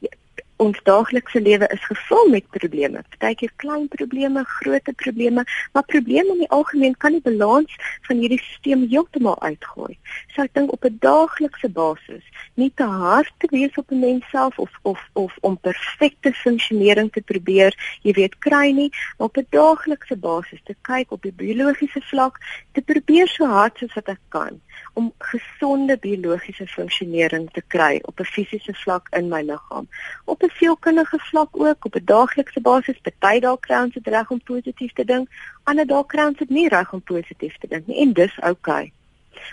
ons 0.57 0.79
daaglikse 0.83 1.41
lewe 1.41 1.67
is 1.73 1.83
gevul 1.85 2.29
met 2.29 2.49
probleme. 2.49 3.03
Partykeer 3.13 3.51
klein 3.55 3.87
probleme, 3.87 4.43
groot 4.59 4.89
probleme, 4.95 5.43
maar 5.73 5.85
probleme 5.85 6.33
in 6.33 6.43
die 6.43 6.49
algemeen 6.49 6.97
kan 6.97 7.11
die 7.11 7.21
balans 7.21 7.75
van 8.07 8.17
hierdie 8.17 8.41
stelsel 8.41 8.87
heeltemal 8.89 9.37
uitgooi. 9.41 9.97
So 10.33 10.43
ek 10.43 10.53
dink 10.57 10.71
op 10.73 10.85
'n 10.85 10.97
daaglikse 10.99 11.69
basis, 11.69 12.23
nie 12.55 12.71
te 12.75 12.83
hard 12.83 13.31
te 13.37 13.47
wees 13.51 13.77
op 13.77 13.91
'n 13.91 13.99
mens 13.99 14.25
self 14.31 14.59
of 14.59 14.71
of 14.81 14.99
of 15.13 15.37
om 15.41 15.57
perfekte 15.57 16.33
funksionering 16.33 17.11
te 17.11 17.21
probeer, 17.21 17.73
jy 18.01 18.13
weet, 18.13 18.37
kry 18.39 18.71
nie, 18.71 18.91
maar 19.17 19.27
op 19.27 19.37
'n 19.37 19.47
daaglikse 19.49 20.15
basis 20.15 20.61
te 20.63 20.75
kyk 20.81 21.11
op 21.11 21.21
die 21.21 21.33
biologiese 21.33 22.01
vlak, 22.01 22.39
te 22.71 22.81
probeer 22.81 23.27
so 23.27 23.45
hard 23.45 23.77
soos 23.77 23.93
wat 23.93 24.09
ek 24.09 24.23
kan 24.29 24.61
om 24.93 25.13
gesonde 25.17 25.97
biologiese 25.97 26.67
funksionering 26.67 27.49
te 27.51 27.63
kry 27.67 27.99
op 28.01 28.19
'n 28.19 28.23
fisiese 28.23 28.73
vlak 28.73 29.07
in 29.11 29.29
my 29.29 29.41
liggaam. 29.41 29.87
Op 30.25 30.43
'n 30.43 30.51
sielkundige 30.57 31.19
vlak 31.19 31.49
ook, 31.51 31.85
op 31.85 31.95
'n 31.95 32.05
daaglikse 32.05 32.61
basis, 32.61 32.99
party 33.01 33.39
dalk 33.39 33.61
kry 33.61 33.83
ons 33.83 33.93
dit 33.93 34.07
reg 34.07 34.29
om 34.29 34.41
positief 34.43 34.93
te 34.93 35.05
dink, 35.05 35.29
ander 35.63 35.87
dalk 35.87 36.07
kry 36.07 36.25
ons 36.25 36.37
dit 36.37 36.49
nie 36.49 36.67
reg 36.67 36.93
om 36.93 37.01
positief 37.01 37.57
te 37.57 37.67
dink 37.67 37.87
nie 37.87 38.01
en 38.01 38.13
dis 38.13 38.39
oukei. 38.39 38.83
Okay. 38.83 38.91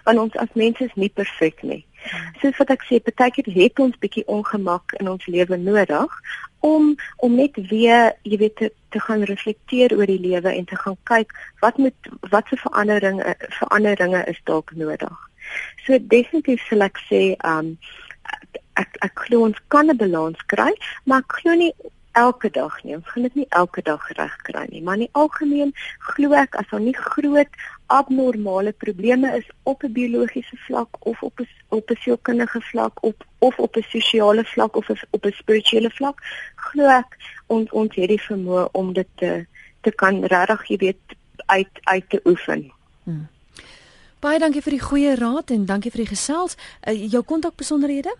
Want 0.05 0.19
ons 0.19 0.37
as 0.37 0.53
mense 0.53 0.85
is 0.85 0.95
nie 0.95 1.11
perfek 1.11 1.63
nie. 1.63 1.85
Soos 2.41 2.57
wat 2.61 2.73
ek 2.75 2.85
sê, 2.85 3.01
partykeer 3.01 3.49
het 3.55 3.81
ons 3.81 3.97
bietjie 4.01 4.27
ongemak 4.27 4.93
in 5.01 5.09
ons 5.09 5.27
lewe 5.27 5.57
nodig 5.57 6.19
om 6.64 6.94
om 7.16 7.35
net 7.37 7.57
weer, 7.68 8.14
jy 8.22 8.38
weet, 8.40 8.57
te, 8.57 8.70
te 8.94 9.00
gaan 9.07 9.24
reflekteer 9.29 9.92
oor 9.96 10.09
die 10.09 10.20
lewe 10.20 10.53
en 10.53 10.64
te 10.70 10.79
gaan 10.81 10.96
kyk 11.11 11.35
wat 11.61 11.77
moet 11.83 12.11
wat 12.33 12.48
se 12.48 12.57
veranderinge 12.62 13.35
veranderinge 13.59 14.24
is 14.33 14.40
dalk 14.48 14.72
nodig. 14.81 15.18
So 15.85 15.98
definitief 16.16 16.64
sal 16.68 16.87
ek 16.87 17.00
sê 17.11 17.22
um 17.44 17.74
ek 18.81 18.96
ek 19.07 19.27
glo 19.27 19.44
ons 19.48 19.61
kan 19.68 19.90
'n 19.92 20.00
balans 20.00 20.40
kry, 20.53 20.72
maar 21.05 21.27
ek 21.27 21.37
glo 21.40 21.59
nie 21.59 21.72
elke 22.14 22.50
dag 22.50 22.77
nie. 22.85 22.96
Ons 22.96 23.09
gaan 23.11 23.27
dit 23.27 23.35
nie 23.35 23.46
elke 23.48 23.83
dag 23.83 24.05
reg 24.18 24.35
kry 24.46 24.64
nie, 24.70 24.83
maar 24.83 24.98
in 24.98 25.07
die 25.07 25.16
algemeen 25.20 25.72
glo 26.09 26.37
ek 26.38 26.57
as 26.61 26.68
daar 26.70 26.83
nie 26.83 26.96
groot 26.96 27.59
abnormale 27.92 28.72
probleme 28.72 29.33
is 29.37 29.48
op 29.62 29.83
'n 29.85 29.92
biologiese 29.92 30.57
vlak 30.66 30.96
of 31.00 31.22
op 31.22 31.40
'n 31.40 31.48
op 31.68 31.90
'n 31.90 32.00
sielkundige 32.00 32.61
vlak 32.61 33.03
op 33.03 33.27
of 33.38 33.59
op 33.59 33.77
'n 33.77 33.87
sosiale 33.88 34.44
vlak 34.44 34.77
of 34.77 34.90
op 35.11 35.24
'n 35.24 35.33
spirituele 35.33 35.90
vlak, 35.90 36.22
glo 36.55 36.88
ek 36.88 37.16
ons 37.46 37.70
ons 37.70 37.94
het 37.94 38.09
die 38.09 38.22
vermoë 38.22 38.68
om 38.72 38.92
dit 38.92 39.09
te 39.14 39.46
te 39.81 39.90
kan 39.90 40.24
regtig, 40.24 40.66
jy 40.68 40.77
weet, 40.77 41.16
uit 41.46 41.81
uit 41.83 42.11
te 42.11 42.20
oefen. 42.24 42.72
Hmm. 43.05 43.29
Baie 44.24 44.38
dankie 44.38 44.62
vir 44.62 44.72
die 44.79 44.81
goeie 44.81 45.14
raad 45.14 45.50
en 45.50 45.66
dankie 45.68 45.90
vir 45.90 46.07
die 46.07 46.12
gesels. 46.16 46.57
Uh, 46.88 47.11
jou 47.11 47.22
kontakbesonderhede? 47.22 48.14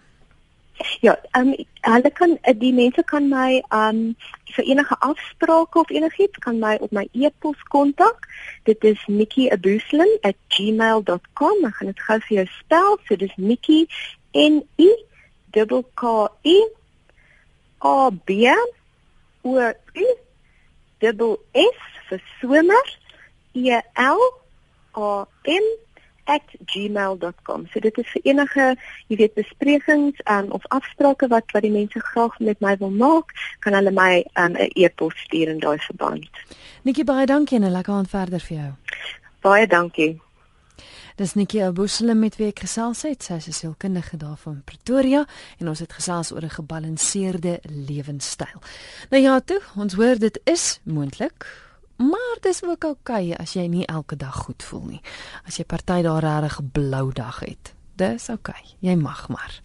Ja, 1.01 1.19
ehm 1.31 1.49
um, 1.49 1.55
hulle 1.81 2.11
kan 2.11 2.39
uh, 2.43 2.55
die 2.59 2.73
mense 2.73 3.03
kan 3.03 3.29
my 3.29 3.63
ehm 3.69 3.89
um, 3.89 4.17
vir 4.55 4.65
enige 4.65 5.01
afsprake 5.01 5.79
of 5.79 5.91
enigiets 5.91 6.39
kan 6.39 6.59
my 6.59 6.77
op 6.81 6.93
my 6.93 7.09
e-pos 7.13 7.63
kontak. 7.63 8.29
Dit 8.63 8.85
is 8.85 9.07
nikki@abuslin@gmail.com. 9.07 11.67
Ek 11.67 11.75
gaan 11.75 11.87
dit 11.87 12.01
gou 12.01 12.21
vir 12.21 12.37
jou 12.37 12.47
spel. 12.59 12.99
So 13.07 13.17
dis 13.17 13.37
nikki 13.37 13.87
n 14.33 14.63
i 14.77 14.97
k 15.53 15.85
k 15.95 16.29
i 16.43 16.65
a 17.81 18.11
b 18.11 18.31
o 19.45 19.73
u 19.95 20.07
double 21.01 21.39
s 21.53 21.79
vir 22.09 22.23
somer 22.41 22.99
e 23.55 23.81
l 23.95 24.21
a 24.95 25.27
m 25.45 25.65
@gmail.com. 26.25 27.67
So 27.73 27.81
dit 27.81 27.99
is 27.99 28.11
vir 28.13 28.23
enige, 28.25 28.77
jy 29.07 29.17
weet, 29.17 29.35
besprekings 29.35 30.21
um, 30.31 30.51
of 30.51 30.67
afsprake 30.67 31.29
wat 31.29 31.51
wat 31.53 31.63
die 31.63 31.71
mense 31.71 32.01
graag 32.01 32.39
met 32.39 32.61
my 32.61 32.77
wil 32.77 32.91
maak, 32.91 33.33
kan 33.61 33.73
hulle 33.73 33.91
my 33.91 34.25
'n 34.35 34.57
um, 34.57 34.57
e-pos 34.57 35.15
stuur 35.17 35.49
in 35.49 35.59
daai 35.59 35.79
verband. 35.79 36.29
Nikki 36.83 37.05
baie 37.05 37.27
dankie 37.27 37.57
en 37.57 37.65
'n 37.65 37.73
lekker 37.73 37.95
aand 37.95 38.11
verder 38.11 38.41
vir 38.41 38.57
jou. 38.57 38.73
Baie 39.41 39.67
dankie. 39.67 40.21
Dis 41.15 41.35
Nikki 41.35 41.61
Abusele 41.63 42.15
met 42.15 42.37
wie 42.37 42.49
ek 42.51 42.65
gesels 42.65 43.05
het. 43.07 43.23
Sy 43.23 43.37
is 43.39 43.47
'n 43.47 43.53
sielkundige 43.53 44.17
daar 44.17 44.37
van 44.37 44.63
Pretoria 44.65 45.25
en 45.59 45.69
ons 45.69 45.79
het 45.79 45.93
gesels 45.93 46.33
oor 46.33 46.43
'n 46.43 46.51
gebalanseerde 46.51 47.61
lewenstyl. 47.63 48.59
Nou 49.11 49.23
ja, 49.23 49.41
toe, 49.41 49.61
ons 49.77 49.95
hoor 49.95 50.19
dit 50.19 50.41
is 50.45 50.81
moontlik. 50.83 51.64
Maar 51.97 52.37
dis 52.41 52.63
ook 52.65 52.85
oukei 52.85 53.31
okay 53.31 53.37
as 53.37 53.53
jy 53.53 53.67
nie 53.67 53.87
elke 53.87 54.17
dag 54.17 54.35
goed 54.35 54.63
voel 54.63 54.85
nie. 54.85 55.01
As 55.47 55.57
jy 55.57 55.65
party 55.65 56.03
daar 56.03 56.23
regtig 56.23 56.61
'n 56.61 56.71
blou 56.73 57.13
dag 57.13 57.41
het. 57.41 57.75
Dis 57.97 58.29
oukei. 58.29 58.55
Okay. 58.55 58.77
Jy 58.79 58.95
mag 58.97 59.29
maar. 59.29 59.65